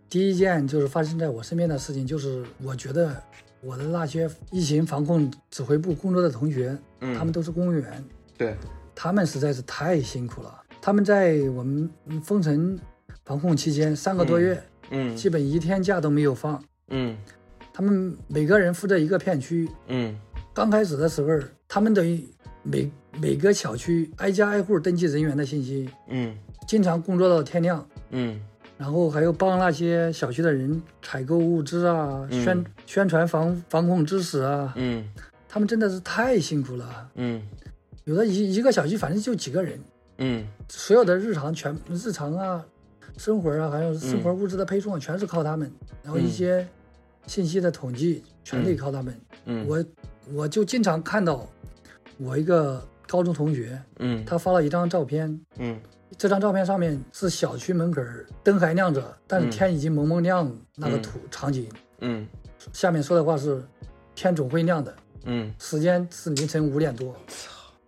[0.09, 3.15] 第一件就是发生在我身边的事情，就是我觉得
[3.61, 8.03] 我的那些疫情防控指挥部工作的同学，嗯，他们都是公务员，
[8.39, 8.57] 对，
[8.95, 10.63] 他们实在是太辛苦了。
[10.81, 11.91] 他们在我们
[12.25, 12.79] 封城
[13.27, 15.15] 防控期间三个多月，嗯。
[15.15, 16.65] 基本一天假都没有放。
[16.89, 17.19] 嗯。
[17.75, 20.19] 他们每个人负责一个片区，嗯。
[20.55, 22.27] 刚开始的时候，他们等于
[22.67, 26.37] 每每个小区挨家挨户登记人员的信息，嗯。
[26.67, 28.41] 经常工作到天亮，嗯。
[28.77, 32.45] 然后还有帮那些小区的人采购物资啊，嗯。
[32.45, 35.09] 宣宣传防防控知识啊，嗯。
[35.49, 37.09] 他们真的是太辛苦了。
[37.15, 37.41] 嗯。
[38.05, 39.81] 有的一一个小区反正就几个人，
[40.19, 40.45] 嗯。
[40.69, 42.65] 所有的日常全日常啊、
[43.17, 45.71] 生活啊，还有生活物资的配送啊，全是靠他们，
[46.03, 46.67] 然后一些
[47.29, 49.21] 信息的统计全得靠他们。
[49.45, 49.85] 嗯，我
[50.35, 51.49] 我就经常看到
[52.19, 54.25] 我一个高中同学，嗯。
[54.25, 55.81] 他发了一张照片，嗯。
[56.17, 58.01] 这张照片上面是小区门口
[58.43, 61.03] 灯还亮着，但是嗯天已经蒙蒙亮那个嗯。
[61.03, 61.69] 图场景，
[62.01, 62.27] 嗯。
[62.73, 63.63] 下面说的话是
[64.15, 65.53] 天总会亮的，嗯。
[65.59, 67.15] 时间是凌晨五点多，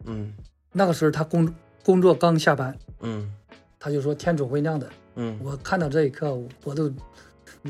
[0.05, 0.33] 嗯。
[0.73, 3.33] 那个时候他工工作刚下班，嗯。
[3.79, 4.89] 他就说天总会亮的。
[5.21, 6.89] 嗯，我看到这一刻，我都，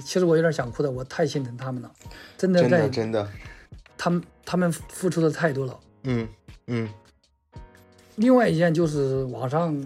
[0.04, 1.90] 其实我有点想哭的，我太心疼他们了，
[2.36, 3.28] 真的真在的真的，
[3.96, 5.80] 他们他们付出的太多了。
[6.04, 6.28] 嗯
[6.68, 6.88] 嗯。
[8.16, 9.76] 另外一件就是网上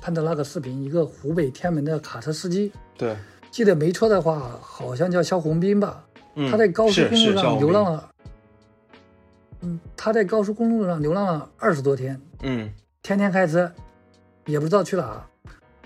[0.00, 3.16] 看的那个视频，一个湖北天门的卡车司机，对，
[3.50, 8.10] 记得没错的话，好像叫肖红斌吧，嗯他在高速公路上流浪了，
[9.62, 12.70] 嗯，他在高速公路上流浪了二十多天，嗯。
[13.02, 13.70] 天天开车，
[14.46, 15.22] 也不知道去哪，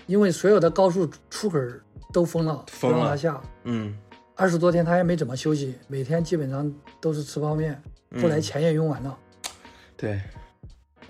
[0.05, 1.59] 因为所有的高速出口
[2.13, 2.97] 都封了，封了。
[2.97, 3.41] 不让他下。
[3.65, 3.93] 嗯。
[4.35, 7.77] 二十多天他也没怎么休息，每天基本上都是吃泡面，
[8.11, 8.21] 嗯。
[8.21, 9.17] 后来钱也用完了。
[9.97, 10.21] 对，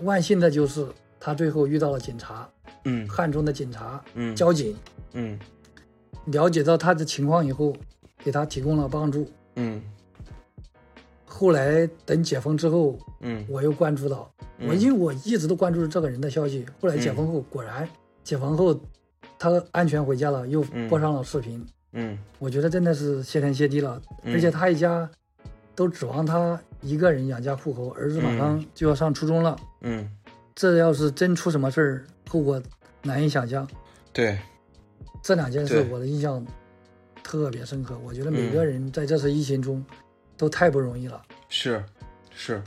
[0.02, 0.86] 万幸的就是
[1.18, 2.48] 他最后遇到了警察，
[2.84, 3.08] 嗯。
[3.08, 4.34] 汉中的警察、嗯。
[4.34, 4.76] 交警，
[5.12, 5.38] 嗯。
[6.26, 7.74] 了解到他的情况以后，
[8.18, 9.30] 给他提供了帮助。
[9.56, 9.82] 嗯。
[11.24, 13.44] 后来等解封之后，嗯。
[13.48, 14.68] 我又关注到，嗯。
[14.68, 16.66] 我因为我一直都关注这个人的消息。
[16.80, 17.88] 后来解封后，果然
[18.22, 18.78] 解封后
[19.38, 20.88] 他安全回家了，又嗯。
[20.88, 21.66] 播上了视频。
[21.92, 22.18] 嗯。
[22.38, 24.34] 我觉得真的是谢天谢地了，嗯。
[24.34, 25.08] 而且他一家
[25.74, 30.10] 都指望他一个人养家糊口，儿子马上就要上初中了，嗯，
[30.54, 32.62] 这要是真出什么事儿，后果
[33.02, 33.68] 难以想象。
[34.12, 34.38] 对，
[35.22, 36.44] 这两件事我的印象
[37.22, 39.84] 特别深刻，我觉得每个人在这次疫情中
[40.36, 41.22] 都太不容易了。
[41.48, 41.84] 是
[42.34, 42.62] 是，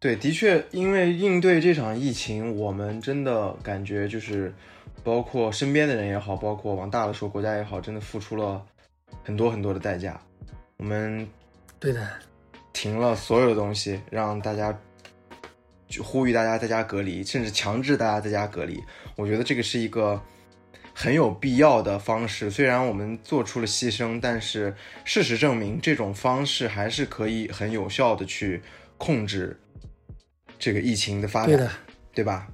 [0.00, 4.52] 对，的确，因为应对这场疫情，我们真的感觉就是，
[5.04, 8.64] 包括身边的人也好，包括往大了说国家也好，真的付出了
[9.22, 10.20] 很多很多的代价。
[10.78, 11.28] 我们
[11.78, 12.08] 对的，
[12.78, 14.78] 停了所有的东西，让大家
[15.88, 18.80] 就呼吁大家在家隔离，甚至强制大家在家隔离。
[19.16, 20.22] 我觉得这个是一个
[20.94, 22.48] 很有必要的方式。
[22.48, 24.72] 虽然我们做出了牺牲，但是
[25.04, 28.62] 事实证明，这种方式还是可以很有效的去
[28.96, 29.58] 控制
[30.56, 31.70] 这个疫情的发展，对的，
[32.14, 32.46] 对吧？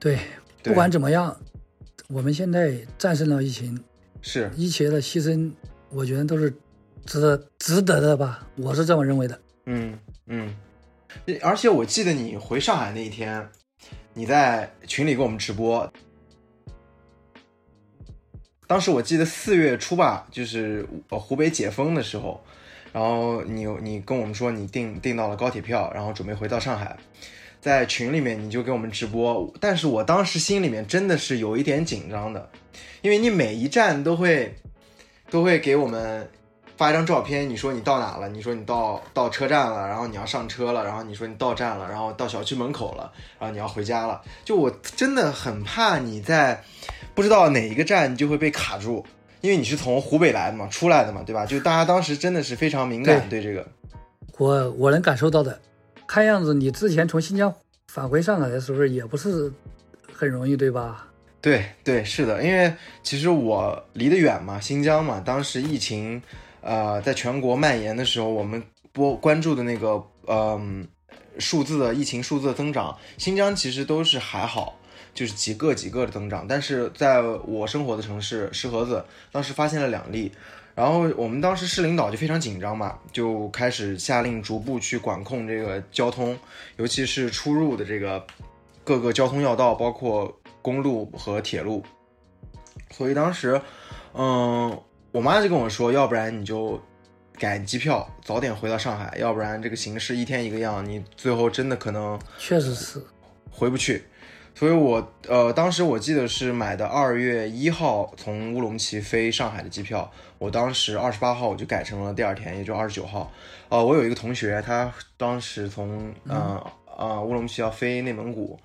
[0.00, 0.16] 对，
[0.62, 1.38] 对不管怎么样，
[2.08, 3.78] 我们现在战胜了疫情，
[4.22, 5.52] 是，一切的牺牲，
[5.90, 6.50] 我觉得都是
[7.06, 9.40] 值得值得的吧，我是这么认为的。
[9.66, 10.54] 嗯嗯。
[11.42, 13.48] 而且我记得你回上海那一天，
[14.12, 15.90] 你在群里给我们直播。
[18.66, 22.42] 当时我记得四月初吧，就是湖北解封的时候，
[22.92, 26.96] 然后你你跟我们说你订订到了高铁票，然后准备回到上海，
[27.60, 32.50] 在群里面你就给我们直播，但是我当时心里面真的是有一点紧张的，
[33.02, 34.52] 因为你每一站都会
[35.30, 36.28] 都会给我们
[36.76, 46.62] 发一张照片，你说你到哪了，你说你到到车站了，然后你要上车了，然后你说你到站了，然后到小区门口了，然后你要回家了，就我真的很怕你在
[47.14, 49.04] 不知道哪一个站你就会被卡住，
[49.40, 51.46] 因为你是从湖北来的嘛，出来的嘛，对吧？
[51.46, 53.66] 就大家当时真的是非常敏感对这个，
[54.36, 55.58] 我我能感受到的，
[56.06, 57.54] 看样子你之前从新疆
[57.88, 59.50] 返回上海的时候也不是
[60.12, 61.06] 很容易，对吧？
[61.40, 66.20] 对对，是的，因为其实我离得远嘛，新疆嘛，当时疫情
[66.66, 68.60] 呃在全国蔓延的时候，我们
[68.92, 70.86] 播关注的那个嗯、
[71.38, 74.76] 数字的疫情数字的增长，新疆其实都是还好，
[75.14, 76.44] 就是几个几个的增长。
[76.48, 80.32] 但是在我生活的城市石河子，当时发现了两例，
[80.74, 86.36] 然后我们当时市领导就非常紧张嘛，就开始下令逐步去管控这个交通，
[86.76, 88.26] 尤其是出入的这个
[88.82, 91.84] 各个交通要道，包括公路和铁路。
[92.90, 93.60] 所以当时，
[94.14, 94.76] 嗯，
[95.16, 96.78] 我妈就跟我说，要不然你就
[97.38, 103.02] 改机票，早点回到上海，要不然这个形势一天一个样，你最后真的可能确实是
[103.50, 104.04] 回不去。
[104.54, 113.32] 所以我呃，当时我记得是买的二月一号从乌鲁木齐飞上海的机票，我当时二十八号我就改成了第二天，也就二十九号。
[113.70, 116.62] 呃，我有一个同学，他当时从呃
[116.94, 118.60] 呃乌鲁木齐要飞内蒙古，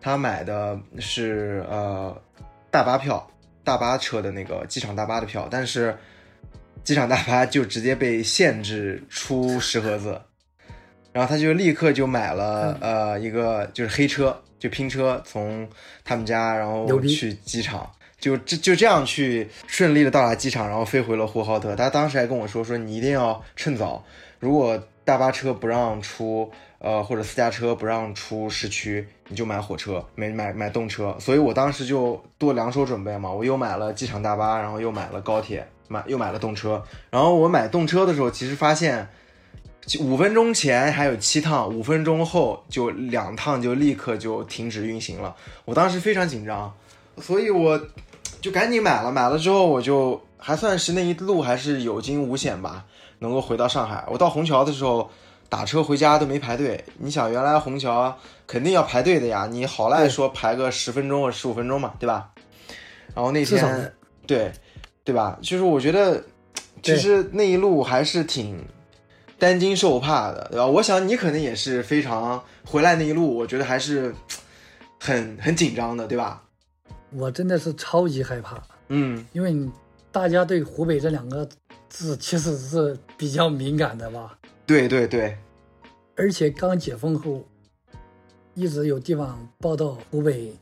[0.00, 2.16] 他买的是呃
[2.70, 3.28] 大巴票。
[3.66, 5.94] 大巴车的那个机场大巴的票，但是
[6.84, 10.22] 机场大巴就直接被限制出石河子，
[11.12, 15.68] 然后他就立刻就买了呃一个就是黑车，就拼车从
[16.04, 17.90] 他们家然后去机场，
[18.20, 21.74] 就这就这样去顺利的到达机场，然后飞回了呼和浩特。
[21.74, 24.04] 他当时还跟我说说你一定要趁早，
[24.38, 26.50] 如果大巴车不让出。
[26.78, 31.16] 呃，或者私家车不让出市区，你就买火车，买买买动车。
[31.18, 36.82] 所以我当时就多两手准备嘛，我又买了机场大巴，然后又买了高铁，买又买了动车。
[37.10, 39.08] 然后我买动车的时候，其实发现
[40.00, 45.34] 五分钟前还有七趟，五分钟后就两趟就立刻就停止运行了。
[45.64, 46.72] 我当时非常紧张，
[47.16, 47.80] 所以我
[48.42, 49.10] 就赶紧买了。
[49.10, 52.84] 买了之后，我就还算是那一路还是有惊无险吧，
[53.20, 54.04] 能够回到上海。
[54.10, 55.10] 我到虹桥的时候。
[55.48, 58.16] 打车回家都没排队，你想原来虹桥
[58.46, 62.30] 肯定要排队的呀，你好赖说排个十分钟或十五分钟嘛，对吧？
[63.14, 63.92] 然后那天
[64.26, 64.52] 对
[65.04, 65.38] 对吧？
[65.40, 66.22] 就是我觉得
[66.82, 68.62] 其实那一路还是挺
[69.38, 70.66] 担惊受怕的，对吧？
[70.66, 74.12] 我想你可能也是非常回来那一路，我觉得还是
[74.98, 76.42] 很很紧张的，对吧？
[77.12, 79.56] 我真的是超级害怕，嗯，因为
[80.10, 81.48] 大家对湖北这两个
[81.88, 84.36] 字其实是比较敏感的吧。
[84.66, 85.38] 对对对，
[86.16, 87.46] 而且刚解封后，
[88.54, 90.52] 一直有地方报道湖北，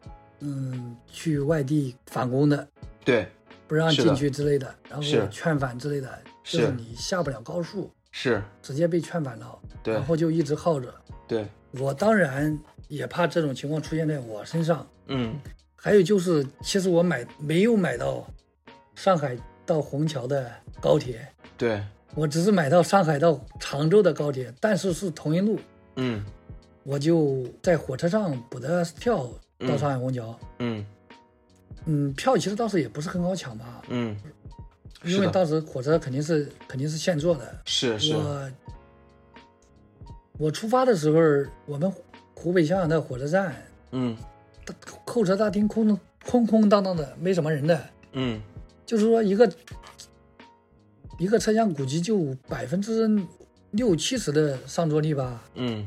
[0.40, 2.68] 嗯，去外地返工的，
[3.02, 3.26] 对，
[3.66, 10.94] 不让进去之类的，然后劝返之类的，就是你下不了高速，是直接被劝返了，对，然后就一直耗着。
[11.26, 14.86] 对，我当然也怕这种情况出现在我身上。
[15.06, 15.40] 嗯，
[15.76, 18.26] 还有就是，其实我买没有买到
[18.94, 19.34] 上海
[19.64, 21.26] 到虹桥的高铁。
[21.56, 21.82] 对。
[22.14, 25.58] 我只是买到上海到常州的高铁，但是是同一路。
[25.96, 26.24] 嗯，
[26.84, 30.38] 我就在火车上补的票到上海虹桥。
[30.60, 30.86] 嗯，
[31.86, 33.82] 嗯，票其实当时也不是很好抢吧。
[33.88, 34.16] 嗯，
[35.04, 37.60] 因为当时火车肯定是肯定是现坐的。
[37.64, 38.14] 是是。
[38.14, 38.50] 我
[40.38, 41.92] 我出发的时候，我们
[42.34, 43.54] 湖北襄阳的火车站，
[43.90, 44.16] 嗯，
[45.04, 47.80] 候车大厅空空空荡荡的，没什么人的。
[48.12, 48.40] 嗯，
[48.86, 49.50] 就是说一个。
[51.18, 53.08] 一个车厢估计就百分之
[53.72, 55.42] 六七十的上座率吧。
[55.54, 55.86] 嗯。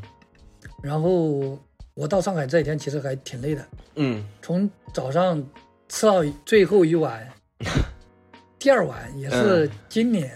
[0.81, 1.57] 然后
[1.93, 3.65] 我到上海这一天其实还挺累的。
[3.95, 4.25] 嗯。
[4.41, 5.43] 从早上
[5.89, 7.27] 吃到最后一碗，
[8.59, 10.31] 第二碗也是今年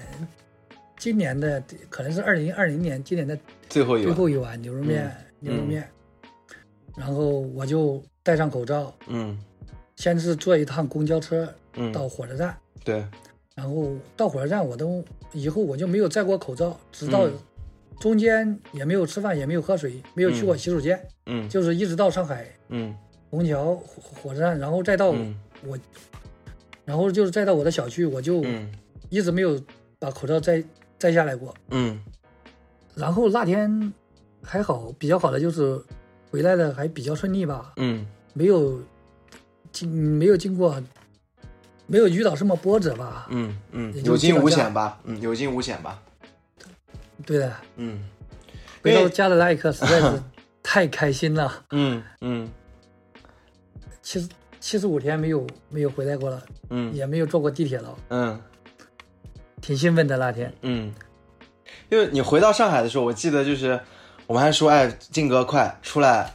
[0.98, 3.38] 今年的，可能是二零二零年今年的
[3.70, 5.89] 最后一最后一碗牛肉面牛肉面。
[6.98, 8.94] 然后我就戴上口罩。
[9.08, 9.38] 嗯。
[9.96, 11.48] 先是坐一趟公交车
[11.94, 12.58] 到火车站。
[12.84, 13.06] 对。
[13.62, 17.30] 然后到火车站，我都以后我就没有摘过口罩，直到
[17.99, 22.91] 中间也没有吃饭，也没有喝水，没有去过洗手间，嗯，就是一直到上海，嗯，
[23.30, 25.78] 虹桥火火车站，然后再到我，
[26.86, 28.43] 然后就是再到我的小区，我就
[29.09, 29.62] 一直没有
[29.99, 30.64] 把口罩摘
[30.97, 32.01] 摘下来过，嗯，
[32.95, 33.93] 然后那天
[34.41, 35.80] 还好，比较好的就是
[36.32, 38.82] 回来的还比较顺利吧，嗯，没有
[39.72, 40.82] 经没有经过。
[41.92, 43.28] 没有遇到什么波折吧？
[43.32, 44.98] 嗯嗯，有惊无险吧？
[45.04, 46.02] 嗯，有惊无险吧？
[47.26, 48.02] 对的，嗯。
[48.82, 50.24] 回到家的那一刻实在是
[50.64, 51.64] 太开心了。
[51.72, 52.50] 嗯嗯。
[54.02, 54.30] 七十
[54.62, 58.42] 七十五天没有没有回来过了，嗯，也没有坐过地铁了，嗯，
[59.60, 60.54] 挺兴奋的那天。
[60.62, 60.94] 嗯，
[61.89, 63.78] 因为你回到上海的时候，我记得就是
[64.28, 66.34] 我们还说，哎，静哥快出来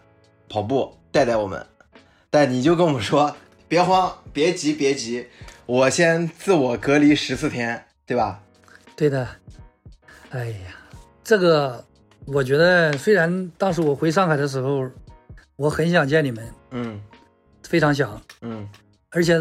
[0.50, 1.66] 跑步带带我们，
[2.28, 3.34] 但你就跟我们说。
[3.68, 5.26] 别慌，别急，别急，
[5.66, 8.40] 我先自我隔离十四天，对吧？
[8.96, 9.26] 对的。
[10.30, 10.76] 哎呀，
[11.24, 11.84] 这个
[12.26, 14.88] 我觉得，虽然当时我回上海的时候，
[15.56, 17.00] 我很想见你们，嗯，
[17.62, 18.68] 非常想，嗯，
[19.10, 19.38] 而且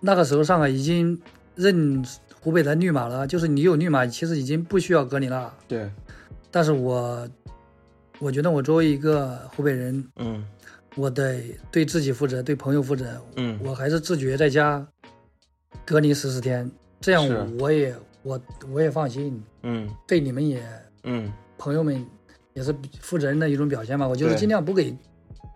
[0.00, 1.20] 那个时候上海已经
[1.54, 2.04] 认
[2.40, 5.54] 湖北的绿码了，就是你有绿码，其实已经不需要隔离了。
[5.66, 5.90] 对。
[6.50, 7.28] 但是我，
[8.18, 10.44] 我觉得我作为一个湖北人，嗯，
[10.94, 13.20] 我得对自己负责，对朋友负责。
[13.36, 14.86] 嗯我还是自觉在家
[15.84, 16.70] 隔离十四天，
[17.00, 18.40] 这样我我也我
[18.70, 20.62] 我也放心，嗯对你们也
[21.02, 22.04] 嗯朋友们
[22.52, 24.06] 也是负责任的一种表现吧。
[24.06, 24.94] 我就是尽量不给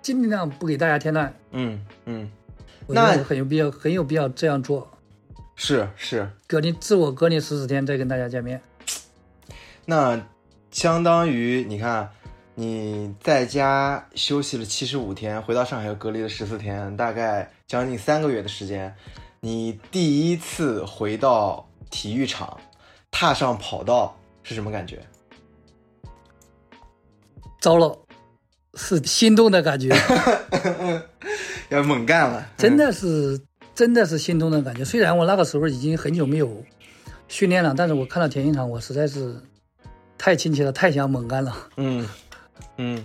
[0.03, 2.31] 尽量不给大家添乱，嗯嗯，
[2.87, 4.89] 我觉那得很有必要很有必要这样做。
[5.55, 8.61] 是是，隔离自我隔离十四天再跟大家见面，
[9.87, 10.21] 那
[10.71, 12.11] 相当于你看
[12.61, 18.93] 你在家休息了七十五天，回到上海又隔离了十四天，大概将近三个月的时间，
[19.39, 22.59] 你第一次回到体育场，
[23.13, 25.01] 踏上跑道是什么感觉？
[27.61, 27.97] 糟了，
[28.75, 29.97] 是心动的感觉，
[31.71, 33.41] 要猛干了，真的是
[33.73, 34.85] 真的是心动的感觉。
[34.85, 36.65] 虽然我那个时候已经很久没有
[37.29, 39.41] 训练了，但是我看到田径场，我实在是
[40.19, 41.57] 太亲切了，太想猛干了。
[41.77, 42.05] 嗯
[42.77, 43.05] 嗯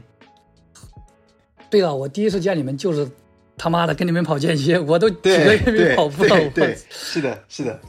[1.70, 3.10] 对了，我第一次见你们就是
[3.58, 6.49] 他妈的跟你们跑间歇，我都几对个月没跑步了。
[6.51, 7.80] 对是的，是的，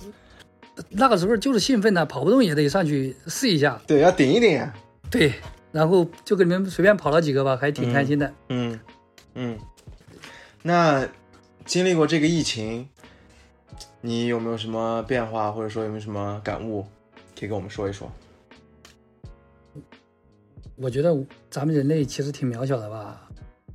[0.89, 3.81] 那个时候就是兴奋呐、跑不动也得上去试一下。
[3.87, 4.75] 对，要顶一顶啊。
[5.11, 5.33] 对，
[5.71, 8.33] 然后就跟你们随便跑了几个吧，还挺开心的。
[8.49, 8.81] 嗯
[9.35, 9.59] 嗯，
[10.63, 11.07] 那
[11.67, 12.89] 经历过这个疫情，
[14.01, 16.87] 你有没有什么变化，或者说有没有什么感悟，
[17.39, 18.11] 可以跟我们说一说？
[20.77, 21.17] 我觉得
[21.51, 23.29] 咱们人类其实挺渺小的吧。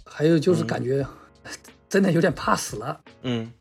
[0.06, 1.06] 还有就是感觉
[1.88, 3.00] 真的有点怕死了。
[3.24, 3.52] 嗯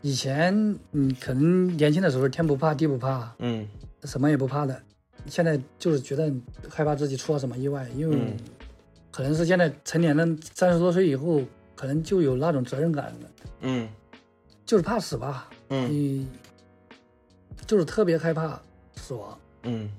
[0.00, 0.54] 以前
[0.92, 3.68] 嗯，可能年轻的时候天不怕地不怕，嗯
[4.04, 4.80] 什么也不怕的。
[5.26, 6.32] 现在就是觉得
[6.68, 8.36] 害怕自己出了什么意外，因为嗯
[9.10, 10.24] 可能是现在成年了
[10.54, 11.42] 三十多岁以后，
[11.74, 13.30] 可能就有那种责任感了，
[13.62, 13.88] 嗯
[14.64, 15.50] 就是怕死吧。
[15.70, 16.26] 嗯你
[17.66, 18.58] 就是特别害怕
[18.94, 19.38] 死亡。
[19.64, 19.90] 嗯，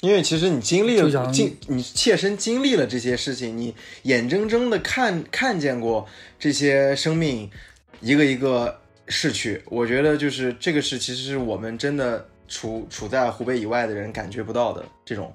[0.00, 3.74] 因为其实你经历了经，你切身经历了这些事情，你
[4.04, 6.06] 眼睁睁的看看见过
[6.38, 7.50] 这些生命
[8.00, 9.62] 一个一个逝去。
[9.66, 15.32] 我觉得就是这个是其实是我们真的处处在湖北以外的人感觉不到的这种。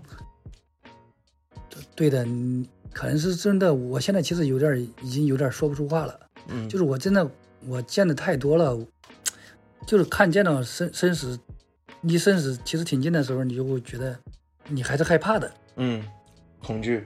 [1.93, 3.74] 对的，嗯可能是真的。
[3.74, 7.30] 我现在其实有点已经有点说不出话了，嗯，就是我真的
[7.68, 8.78] 我见的太多了，
[9.86, 11.38] 就是看见到生生死
[12.01, 14.18] 离生死其实挺近的时候，你就会觉得
[14.68, 15.51] 你还是害怕的。
[15.76, 16.03] 嗯，
[16.63, 17.03] 恐惧。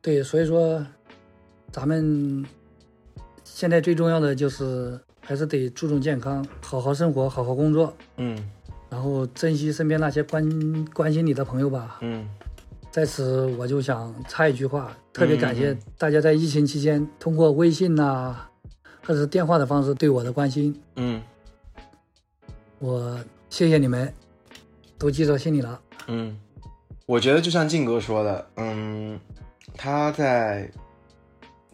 [0.00, 0.84] 对，所以说
[1.72, 2.44] 咱们
[3.44, 8.50] 现在最重要的就是还是得注重健康，好好生活，好好工作，嗯
[8.88, 11.98] 然后珍惜身边那些关关心你的朋友吧。
[12.02, 12.28] 嗯
[12.90, 18.48] 在此，我就想插一句话，特别感谢嗯大家在疫情期间通过微信呐、
[19.04, 21.20] 或者是电话的方式对我的关心，嗯
[22.78, 23.18] 我
[23.50, 24.10] 谢谢你们，
[24.96, 25.80] 都记在心里了。
[26.06, 26.38] 嗯，
[27.06, 29.18] 我觉得就像静哥说的，嗯，
[29.76, 30.68] 他在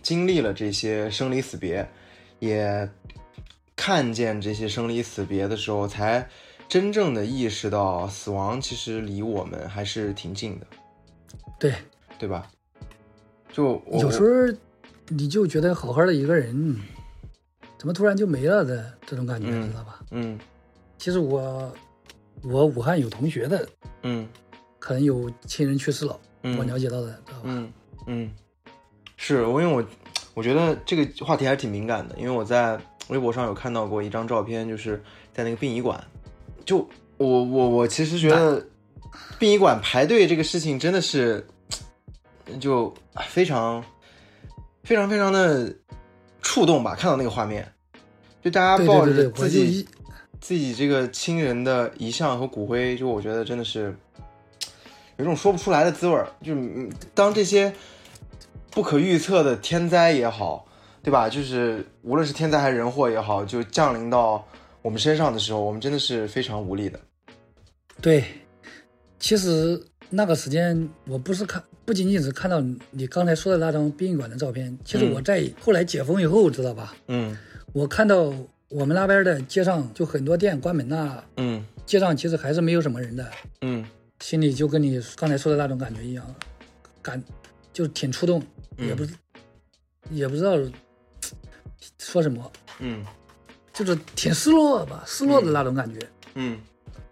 [0.03, 1.89] 经历了这些生离死别，
[2.39, 2.89] 也
[3.75, 6.29] 看见这些生离死别的时候，才
[6.69, 10.67] 真正的意识到死亡其实离我们还是挺近的，
[11.59, 11.75] 对，
[12.19, 12.47] 对吧？
[13.51, 14.55] 就我有时候
[15.09, 16.77] 你就觉得好好的一个人，
[17.79, 20.01] 怎么突然就没了的这种感觉，嗯知道吧？
[20.11, 20.39] 嗯
[20.99, 21.75] 其实我
[22.43, 23.69] 我武汉有同学的，
[24.03, 24.29] 嗯
[24.83, 27.43] 可能有亲人去世了，嗯，我了解到的，知道吧？
[27.45, 27.73] 嗯
[28.09, 28.29] 嗯，
[29.17, 29.85] 是我因为我
[30.35, 32.77] 我觉得这个话题还是挺敏感的，因为我在
[33.07, 35.01] 微博上有看到过一张照片，就是
[35.33, 36.03] 在那个殡仪馆，
[36.65, 36.79] 就
[37.17, 38.67] 我我我其实觉得
[39.39, 41.47] 殡仪馆排队这个事情真的是
[42.59, 42.93] 就
[43.29, 43.81] 非常
[44.83, 45.73] 非常非常的
[46.41, 47.73] 触动吧，看到那个画面，
[48.43, 49.87] 就大家抱着自己
[50.41, 53.97] 自己这个亲人的遗像和骨灰，就我觉得真的是
[55.23, 56.27] 有种说不出来的滋味儿。
[56.43, 57.73] 就嗯当这些
[58.73, 60.67] 不可预测的天灾也好，
[61.01, 61.29] 对吧？
[61.29, 64.45] 就是无论是天灾还是人祸也好，就降临到
[64.83, 66.99] 我们身上的时候，我们真的是非常无力的。
[68.01, 68.25] 对，
[69.21, 72.61] 其实那个时间我不是看，不仅仅是看到
[72.91, 76.95] 你刚才说的那张殡仪馆的照片，其实嗯我在后来解封以后，知道吧？
[77.07, 77.39] 嗯
[77.73, 78.33] 我看到
[78.69, 83.29] 我们那边的街上就很多店关门呐、嗯街上其实还是没有什么人的，
[83.61, 83.85] 嗯
[84.23, 86.25] 心里就跟你刚才说的那种感觉一样，
[87.03, 87.23] 感
[87.73, 88.41] 就挺触动，
[88.77, 88.87] 嗯。
[88.87, 89.15] 也不是
[90.11, 90.57] 也不知道
[91.99, 93.05] 说什么，嗯。
[93.73, 95.99] 就是挺失落吧，失落的那种感觉。
[96.35, 96.61] 嗯，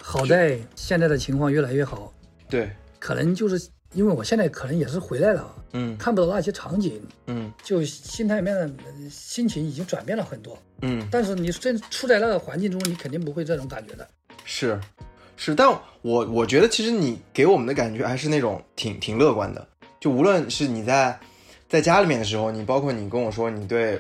[0.01, 2.13] 好在现在的情况越来越好，
[2.49, 5.97] 对，可能就是因为我现在可能也是回来了，嗯。
[5.97, 7.53] 看不到那些场景，嗯。
[7.65, 10.57] 就心态面的呃心情已经转变了很多。
[10.83, 14.09] 嗯，但是你真处在那个环境中，你肯定不会这种感觉的。
[14.45, 14.79] 是
[15.43, 15.67] 是，但
[16.03, 19.67] 我我觉得其实你给我们的感觉还是那种挺挺乐观的，
[19.99, 21.19] 就无论是你在
[21.67, 23.99] 在家里面的时候，你包括你跟我说你对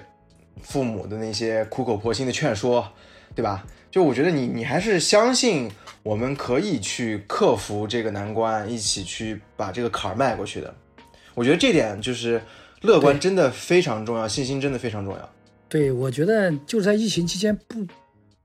[0.60, 2.86] 父母的那些苦口婆心的劝说，
[3.34, 3.64] 对吧？
[3.90, 5.70] 就我觉得你你还是相信
[6.02, 10.74] 我们可以去克服这个难关，一起去把这个坎儿迈过去的。
[11.34, 12.38] 我觉得这点就是
[12.82, 15.32] 乐观真的非常重要，信心真的非常重要。
[15.70, 17.86] 对，我觉得就是在疫情期间，不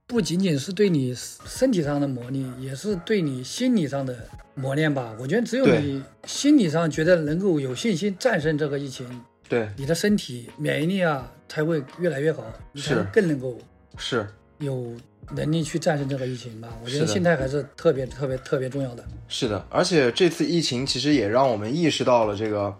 [0.08, 4.16] 不仅仅是对你身体上的磨砺，也是对你心理上的
[4.54, 5.12] 磨练吧。
[5.18, 9.04] 我觉得只有你心理上觉得能够有信心战胜这个疫情，
[9.48, 13.58] 对，你的身体免疫力啊才会越来越好，你才是能更能够
[13.98, 14.24] 是。
[14.58, 14.94] 有
[15.32, 16.68] 能力去战胜这个疫情吧。
[16.82, 19.04] 我觉得心态还是特别特别特别重要的。
[19.28, 22.74] 是的，而且这次疫情其实也让我们意识到了这个，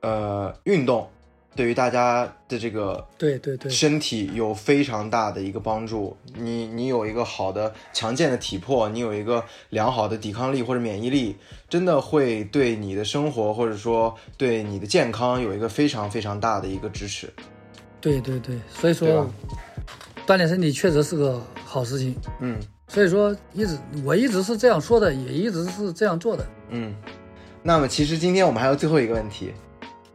[0.00, 1.08] 呃，运动
[1.54, 6.16] 对于大家的这个对对对，身体有非常大的一个帮助。
[6.34, 11.36] 你你有一个好的强健的体魄，你有一个良好的抵抗力或者免疫力，
[11.68, 17.32] 真的会对你的生活或者说对你的健康有一个非常非常大的一个支持。
[18.00, 19.30] 对对对，所以说
[20.26, 22.14] 锻炼身体确实是个好事情。
[22.40, 26.46] 嗯所以说，一直我一直是这样说的，也一直是这样做的。
[26.68, 26.94] 嗯。
[27.62, 29.52] 那么其实今天我们还有最后一个问题，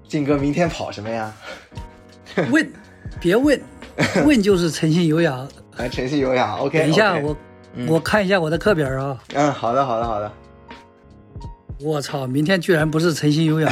[0.09, 1.31] 靖哥明天跑什么呀？
[2.51, 2.69] 问，
[3.21, 3.59] 别问，
[4.25, 5.47] 问就是诚信有氧。
[5.77, 6.79] 来，诚信有氧，OK。
[6.79, 7.37] 等一下我
[7.75, 9.17] 嗯我看一下我的课表啊。
[9.35, 10.29] 嗯，好的，好的，好的。
[11.79, 13.71] 我操，明天居然不是诚信有氧，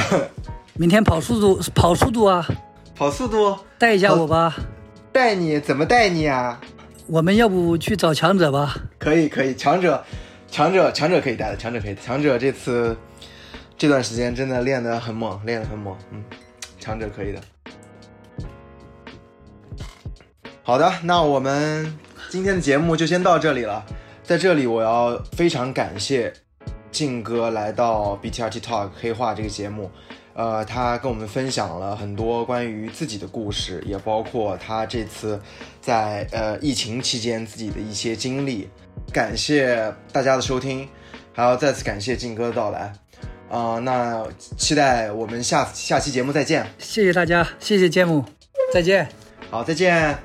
[0.74, 2.46] 明天跑速度跑速度啊，
[2.94, 4.54] 跑速度，带一下我吧。
[5.12, 6.58] 带你怎么带你啊？
[7.08, 8.76] 我们要不去找强者吧？
[8.98, 10.02] 可以，可以，强者，
[10.50, 12.96] 强者，强者可以带的，强者可以的，强者这次
[13.78, 16.24] 这段时间真的练得很猛，练得很猛，嗯，
[16.80, 17.40] 强者可以的。
[20.64, 21.96] 好的，那我们
[22.28, 23.86] 今天的节目就先到这里了。
[24.24, 26.32] 在这里，我要非常感谢
[26.90, 29.88] 靖哥来到 BTRT Talk 黑化这个节目。
[30.34, 35.40] 呃，他跟我们分享了很多关于自己的故事，也包括他这次
[35.80, 38.68] 在呃疫情期间自己的一些经历。
[39.12, 40.86] 感谢大家的收听，
[41.32, 42.92] 还要再次感谢靖哥的到来。
[43.50, 44.26] 啊、那
[44.56, 46.66] 期待我们下下期节目再见。
[46.78, 48.24] 谢谢大家，谢谢节目，
[48.72, 49.08] 再见。
[49.50, 50.18] 好，再见。